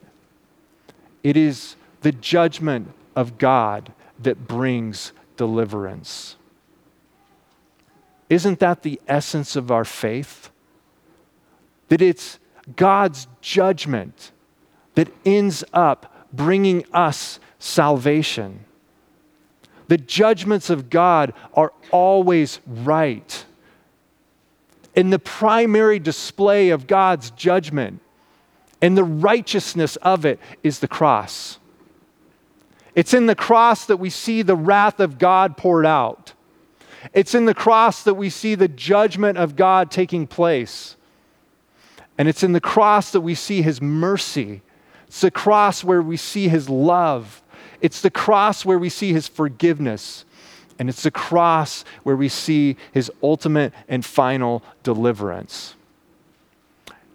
It 1.23 1.36
is 1.36 1.75
the 2.02 2.12
judgment 2.12 2.91
of 3.15 3.38
God 3.38 3.91
that 4.19 4.47
brings 4.47 5.13
deliverance. 5.36 6.36
Isn't 8.30 8.60
that 8.60 8.84
the 8.84 9.02
essence 9.08 9.56
of 9.56 9.71
our 9.71 9.86
faith? 9.86 10.52
That 11.88 12.02
it's 12.02 12.38
God's 12.75 13.27
judgment 13.41 14.32
that 14.95 15.10
ends 15.25 15.63
up 15.73 16.27
bringing 16.34 16.86
us 16.93 17.39
salvation. 17.58 18.65
The 19.88 19.97
judgments 19.97 20.69
of 20.69 20.89
God 20.89 21.34
are 21.53 21.73
always 21.91 22.60
right. 22.65 23.45
And 24.95 25.12
the 25.12 25.19
primary 25.19 25.99
display 25.99 26.69
of 26.69 26.88
God's 26.88 27.32
judgment 27.32 28.01
and 28.82 28.97
the 28.97 29.03
righteousness 29.03 29.95
of 29.97 30.25
it 30.25 30.39
is 30.63 30.79
the 30.79 30.88
cross. 30.88 31.60
It's 32.95 33.13
in 33.13 33.25
the 33.25 33.36
cross 33.36 33.86
that 33.86 33.97
we 33.97 34.10
see 34.10 34.41
the 34.41 34.55
wrath 34.55 34.99
of 34.99 35.17
God 35.17 35.58
poured 35.58 35.86
out. 35.86 36.34
It's 37.13 37.34
in 37.34 37.45
the 37.45 37.53
cross 37.53 38.03
that 38.03 38.15
we 38.15 38.29
see 38.29 38.55
the 38.55 38.67
judgment 38.67 39.38
of 39.38 39.55
God 39.55 39.89
taking 39.89 40.27
place. 40.27 40.97
And 42.19 42.27
it's 42.27 42.43
in 42.43 42.51
the 42.51 42.60
cross 42.60 43.12
that 43.13 43.21
we 43.21 43.34
see 43.34 43.62
his 43.62 43.82
mercy. 43.82 44.62
It's 45.08 45.21
the 45.21 45.32
cross 45.32 45.86
where 45.86 46.01
we 46.01 46.17
see 46.17 46.49
his 46.49 46.69
love. 46.69 47.41
It's 47.79 48.01
the 48.01 48.12
cross 48.12 48.65
where 48.65 48.77
we 48.77 48.89
see 48.89 49.13
his 49.13 49.29
forgiveness. 49.29 50.25
And 50.77 50.89
it's 50.89 51.03
the 51.03 51.12
cross 51.12 51.86
where 52.03 52.17
we 52.17 52.27
see 52.27 52.75
his 52.91 53.10
ultimate 53.23 53.73
and 53.88 54.05
final 54.05 54.63
deliverance. 54.84 55.75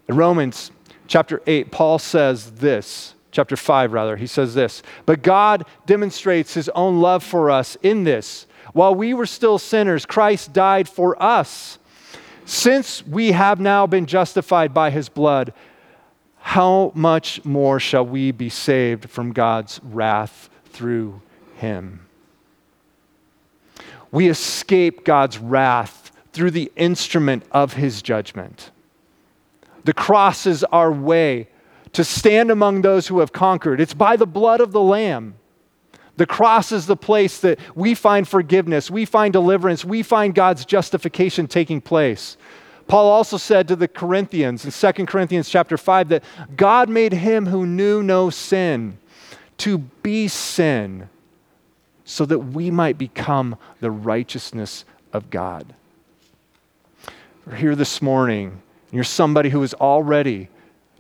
In 0.09 0.17
Romans 0.17 0.71
chapter 1.07 1.43
8, 1.47 1.71
Paul 1.71 1.99
says 1.99 2.53
this, 2.53 3.14
chapter 3.31 3.57
5 3.57 3.93
rather, 3.93 4.17
he 4.17 4.27
says 4.27 4.55
this, 4.55 4.83
but 5.05 5.23
God 5.23 5.67
demonstrates 5.85 6.55
his 6.55 6.71
own 6.71 7.03
love 7.03 7.23
for 7.23 7.51
us 7.51 7.77
in 7.83 8.05
this. 8.05 8.47
While 8.73 8.95
we 8.95 9.12
were 9.12 9.27
still 9.27 9.59
sinners, 9.59 10.07
Christ 10.07 10.55
died 10.55 10.88
for 10.88 11.23
us. 11.23 11.79
Since 12.45 13.07
we 13.07 13.33
have 13.33 13.61
now 13.61 13.87
been 13.87 14.07
justified 14.07 14.75
by 14.75 14.91
his 14.91 15.09
blood, 15.09 15.53
how 16.39 16.93
much 16.95 17.45
more 17.45 17.81
shall 17.81 18.05
we 18.05 18.31
be 18.31 18.51
saved 18.51 19.09
from 19.09 19.33
God's 19.33 19.81
wrath 19.83 20.51
through 20.67 21.23
him? 21.57 22.07
We 24.11 24.29
escape 24.29 25.05
God's 25.05 25.39
wrath 25.39 26.13
through 26.33 26.51
the 26.51 26.71
instrument 26.77 27.45
of 27.51 27.73
his 27.75 28.03
judgment. 28.03 28.71
The 29.85 29.95
cross 29.95 30.47
is 30.47 30.65
our 30.65 30.93
way 30.93 31.49
to 31.93 32.05
stand 32.05 32.51
among 32.51 32.83
those 32.83 33.07
who 33.07 33.21
have 33.21 33.33
conquered. 33.33 33.81
It's 33.81 33.95
by 33.95 34.17
the 34.17 34.27
blood 34.27 34.61
of 34.61 34.73
the 34.73 34.81
Lamb. 34.81 35.35
The 36.16 36.27
cross 36.27 36.70
is 36.70 36.87
the 36.87 36.96
place 36.96 37.38
that 37.40 37.59
we 37.74 37.94
find 37.94 38.27
forgiveness, 38.27 38.90
we 38.90 39.05
find 39.05 39.33
deliverance, 39.33 39.85
we 39.85 40.03
find 40.03 40.35
God's 40.35 40.64
justification 40.64 41.48
taking 41.48 41.81
place. 41.81 42.37
Paul 42.87 43.11
also 43.11 43.37
said 43.37 43.66
to 43.68 43.77
the 43.77 43.88
Corinthians 43.88 44.64
in 44.64 44.94
2 44.94 45.07
Corinthians 45.07 45.48
chapter 45.48 45.77
5 45.77 46.09
that 46.11 46.24
God 46.57 46.88
made 46.88 47.12
him 47.12 47.46
who 47.46 47.66
knew 47.66 48.03
no 48.03 48.31
sin 48.31 48.98
to 49.59 49.79
be 49.79 50.29
sin 50.29 51.09
so 52.05 52.27
that 52.27 52.38
we 52.38 52.70
might 52.70 52.98
become 52.98 53.57
the 53.81 53.90
righteousness 53.90 54.85
of 55.12 55.31
God. 55.31 55.74
We're 57.46 57.57
here 57.57 57.74
this 57.74 58.03
morning, 58.03 58.62
you're 58.90 59.05
somebody 59.05 59.48
who 59.48 59.62
has 59.62 59.74
already 59.74 60.48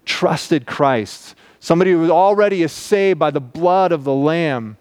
trusted 0.04 0.66
Christ, 0.66 1.34
somebody 1.60 1.92
who 1.92 2.10
already 2.10 2.62
is 2.62 2.72
saved 2.72 3.18
by 3.18 3.30
the 3.30 3.40
blood 3.40 3.92
of 3.92 4.04
the 4.04 4.14
Lamb. 4.14 4.76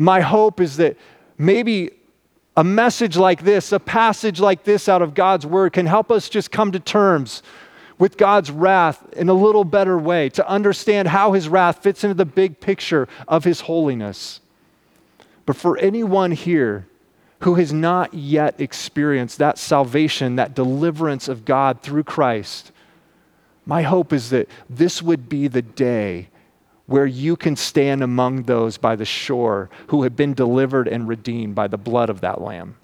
My 0.00 0.22
hope 0.22 0.60
is 0.60 0.78
that 0.78 0.96
maybe 1.36 1.90
a 2.56 2.64
message 2.64 3.16
like 3.18 3.44
this, 3.44 3.70
a 3.70 3.78
passage 3.78 4.40
like 4.40 4.64
this 4.64 4.88
out 4.88 5.02
of 5.02 5.12
God's 5.14 5.44
word 5.44 5.74
can 5.74 5.84
help 5.84 6.10
us 6.10 6.30
just 6.30 6.50
come 6.50 6.72
to 6.72 6.80
terms 6.80 7.42
with 7.98 8.16
God's 8.16 8.50
wrath 8.50 9.12
in 9.12 9.28
a 9.28 9.34
little 9.34 9.62
better 9.62 9.98
way, 9.98 10.30
to 10.30 10.48
understand 10.48 11.08
how 11.08 11.32
his 11.32 11.50
wrath 11.50 11.82
fits 11.82 12.02
into 12.02 12.14
the 12.14 12.24
big 12.24 12.58
picture 12.58 13.08
of 13.28 13.44
his 13.44 13.60
holiness. 13.60 14.40
But 15.44 15.56
for 15.56 15.76
anyone 15.76 16.32
here 16.32 16.86
who 17.40 17.56
has 17.56 17.70
not 17.70 18.14
yet 18.14 18.58
experienced 18.58 19.36
that 19.36 19.58
salvation, 19.58 20.36
that 20.36 20.54
deliverance 20.54 21.28
of 21.28 21.44
God 21.44 21.82
through 21.82 22.04
Christ, 22.04 22.72
my 23.66 23.82
hope 23.82 24.14
is 24.14 24.30
that 24.30 24.48
this 24.70 25.02
would 25.02 25.28
be 25.28 25.46
the 25.46 25.60
day 25.60 26.29
where 26.90 27.06
you 27.06 27.36
can 27.36 27.54
stand 27.54 28.02
among 28.02 28.42
those 28.42 28.76
by 28.76 28.96
the 28.96 29.04
shore 29.04 29.70
who 29.86 30.02
have 30.02 30.16
been 30.16 30.34
delivered 30.34 30.88
and 30.88 31.06
redeemed 31.06 31.54
by 31.54 31.68
the 31.68 31.78
blood 31.78 32.10
of 32.10 32.20
that 32.20 32.40
lamb. 32.40 32.74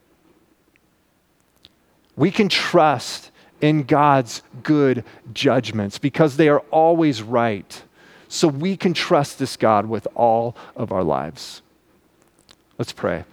We 2.14 2.31
can 2.31 2.49
trust 2.49 3.33
in 3.61 3.83
God's 3.83 4.42
good 4.62 5.03
judgments 5.33 5.99
because 5.99 6.37
they 6.37 6.49
are 6.49 6.61
always 6.71 7.21
right. 7.21 7.83
So 8.29 8.47
we 8.47 8.77
can 8.77 8.95
trust 8.95 9.40
this 9.40 9.57
God 9.57 9.87
with 9.87 10.07
all 10.14 10.57
of 10.77 10.92
our 10.92 11.03
lives. 11.03 11.62
Let's 12.79 12.92
pray. 12.92 13.25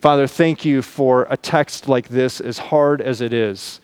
Father, 0.00 0.26
thank 0.26 0.64
you 0.64 0.80
for 0.80 1.26
a 1.28 1.36
text 1.36 1.88
like 1.88 2.08
this, 2.08 2.40
as 2.40 2.56
hard 2.56 3.02
as 3.02 3.20
it 3.20 3.34
is. 3.34 3.82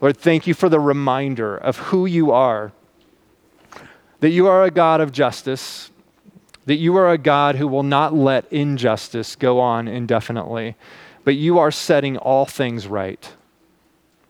Lord, 0.00 0.16
thank 0.16 0.46
you 0.46 0.54
for 0.54 0.68
the 0.68 0.80
reminder 0.80 1.56
of 1.56 1.78
who 1.78 2.06
you 2.06 2.30
are. 2.30 2.72
That 4.20 4.30
you 4.30 4.46
are 4.46 4.64
a 4.64 4.70
God 4.70 5.00
of 5.00 5.12
justice, 5.12 5.90
that 6.66 6.76
you 6.76 6.96
are 6.96 7.10
a 7.10 7.18
God 7.18 7.56
who 7.56 7.68
will 7.68 7.82
not 7.82 8.14
let 8.14 8.52
injustice 8.52 9.36
go 9.36 9.60
on 9.60 9.88
indefinitely, 9.88 10.76
but 11.24 11.36
you 11.36 11.58
are 11.58 11.70
setting 11.70 12.16
all 12.16 12.44
things 12.44 12.86
right. 12.86 13.34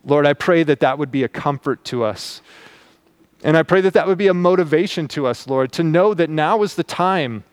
Lord, 0.05 0.27
I 0.27 0.35
pray 0.35 0.63
that 0.63 0.81
that 0.81 0.99
would 0.99 1.11
be 1.11 1.23
a 1.23 1.29
comfort 1.29 1.85
to 1.87 2.05
us. 2.05 2.41
And 3.43 3.57
I 3.57 3.63
pray 3.63 3.81
that 3.83 3.95
that 3.95 4.07
would 4.07 4.19
be 4.19 4.27
a 4.27 4.35
motivation 4.35 5.09
to 5.09 5.27
us, 5.27 5.47
Lord, 5.47 5.73
to 5.73 5.83
know 5.83 6.15
that 6.15 6.31
now 6.31 6.63
is 6.63 6.75
the 6.75 6.85
time 6.85 7.45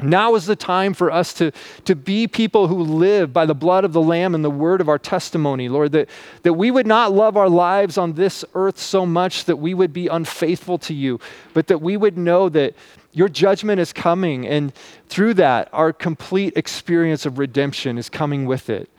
now 0.00 0.34
is 0.34 0.46
the 0.46 0.56
time 0.56 0.92
for 0.92 1.10
us 1.10 1.32
to, 1.34 1.52
to 1.84 1.94
be 1.94 2.26
people 2.26 2.66
who 2.66 2.80
live 2.80 3.32
by 3.32 3.46
the 3.46 3.54
blood 3.54 3.84
of 3.84 3.92
the 3.92 4.02
Lamb 4.02 4.34
and 4.34 4.44
the 4.44 4.50
word 4.50 4.80
of 4.80 4.88
our 4.88 4.98
testimony, 4.98 5.68
Lord, 5.68 5.92
that, 5.92 6.08
that 6.42 6.54
we 6.54 6.70
would 6.70 6.86
not 6.86 7.12
love 7.12 7.36
our 7.36 7.48
lives 7.48 7.96
on 7.96 8.14
this 8.14 8.44
earth 8.54 8.78
so 8.78 9.06
much 9.06 9.44
that 9.44 9.56
we 9.56 9.72
would 9.72 9.92
be 9.92 10.08
unfaithful 10.08 10.78
to 10.78 10.94
you, 10.94 11.20
but 11.52 11.68
that 11.68 11.80
we 11.80 11.96
would 11.96 12.18
know 12.18 12.48
that 12.48 12.74
your 13.12 13.28
judgment 13.28 13.80
is 13.80 13.92
coming, 13.92 14.46
and 14.46 14.72
through 15.08 15.34
that, 15.34 15.68
our 15.72 15.92
complete 15.92 16.56
experience 16.56 17.24
of 17.24 17.38
redemption 17.38 17.96
is 17.96 18.10
coming 18.10 18.44
with 18.44 18.68
it. 18.68 18.90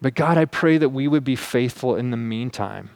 But 0.00 0.14
God, 0.14 0.38
I 0.38 0.46
pray 0.46 0.78
that 0.78 0.88
we 0.88 1.08
would 1.08 1.24
be 1.24 1.36
faithful 1.36 1.96
in 1.96 2.10
the 2.10 2.16
meantime. 2.16 2.90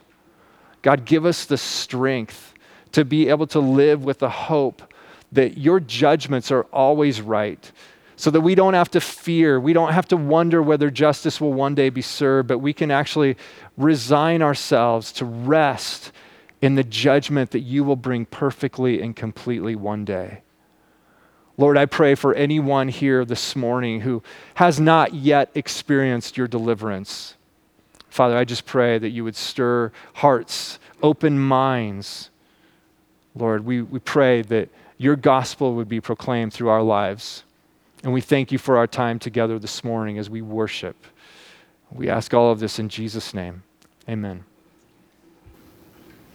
God, 0.81 1.05
give 1.05 1.25
us 1.25 1.45
the 1.45 1.57
strength 1.57 2.53
to 2.93 3.05
be 3.05 3.29
able 3.29 3.47
to 3.47 3.59
live 3.59 4.03
with 4.03 4.19
the 4.19 4.29
hope 4.29 4.92
that 5.33 5.57
your 5.57 5.79
judgments 5.79 6.51
are 6.51 6.63
always 6.73 7.21
right 7.21 7.71
so 8.15 8.29
that 8.29 8.41
we 8.41 8.55
don't 8.55 8.75
have 8.75 8.91
to 8.91 9.01
fear, 9.01 9.59
we 9.59 9.73
don't 9.73 9.91
have 9.91 10.07
to 10.07 10.17
wonder 10.17 10.61
whether 10.61 10.89
justice 10.89 11.41
will 11.41 11.53
one 11.53 11.75
day 11.75 11.89
be 11.89 12.01
served, 12.01 12.47
but 12.47 12.59
we 12.59 12.71
can 12.71 12.91
actually 12.91 13.35
resign 13.75 14.41
ourselves 14.41 15.11
to 15.11 15.25
rest 15.25 16.11
in 16.61 16.75
the 16.75 16.83
judgment 16.83 17.51
that 17.51 17.59
you 17.59 17.83
will 17.83 17.95
bring 17.95 18.25
perfectly 18.25 19.01
and 19.01 19.15
completely 19.15 19.75
one 19.75 20.05
day. 20.05 20.41
Lord, 21.57 21.77
I 21.77 21.85
pray 21.85 22.15
for 22.15 22.33
anyone 22.33 22.87
here 22.87 23.25
this 23.25 23.55
morning 23.55 24.01
who 24.01 24.23
has 24.55 24.79
not 24.79 25.13
yet 25.13 25.51
experienced 25.53 26.37
your 26.37 26.47
deliverance. 26.47 27.35
Father, 28.09 28.37
I 28.37 28.45
just 28.45 28.65
pray 28.65 28.97
that 28.97 29.09
you 29.09 29.23
would 29.23 29.35
stir 29.35 29.91
hearts, 30.13 30.79
open 31.01 31.39
minds. 31.39 32.29
Lord, 33.35 33.65
we, 33.65 33.81
we 33.81 33.99
pray 33.99 34.41
that 34.43 34.69
your 35.03 35.15
gospel 35.15 35.75
would 35.75 35.89
be 35.89 35.99
proclaimed 35.99 36.53
through 36.53 36.69
our 36.69 36.81
lives. 36.81 37.43
And 38.03 38.13
we 38.13 38.21
thank 38.21 38.51
you 38.51 38.57
for 38.57 38.77
our 38.77 38.87
time 38.87 39.19
together 39.19 39.59
this 39.59 39.83
morning 39.83 40.17
as 40.17 40.29
we 40.29 40.41
worship. 40.41 40.95
We 41.91 42.09
ask 42.09 42.33
all 42.33 42.51
of 42.51 42.59
this 42.59 42.79
in 42.79 42.89
Jesus' 42.89 43.33
name. 43.33 43.63
Amen. 44.09 44.45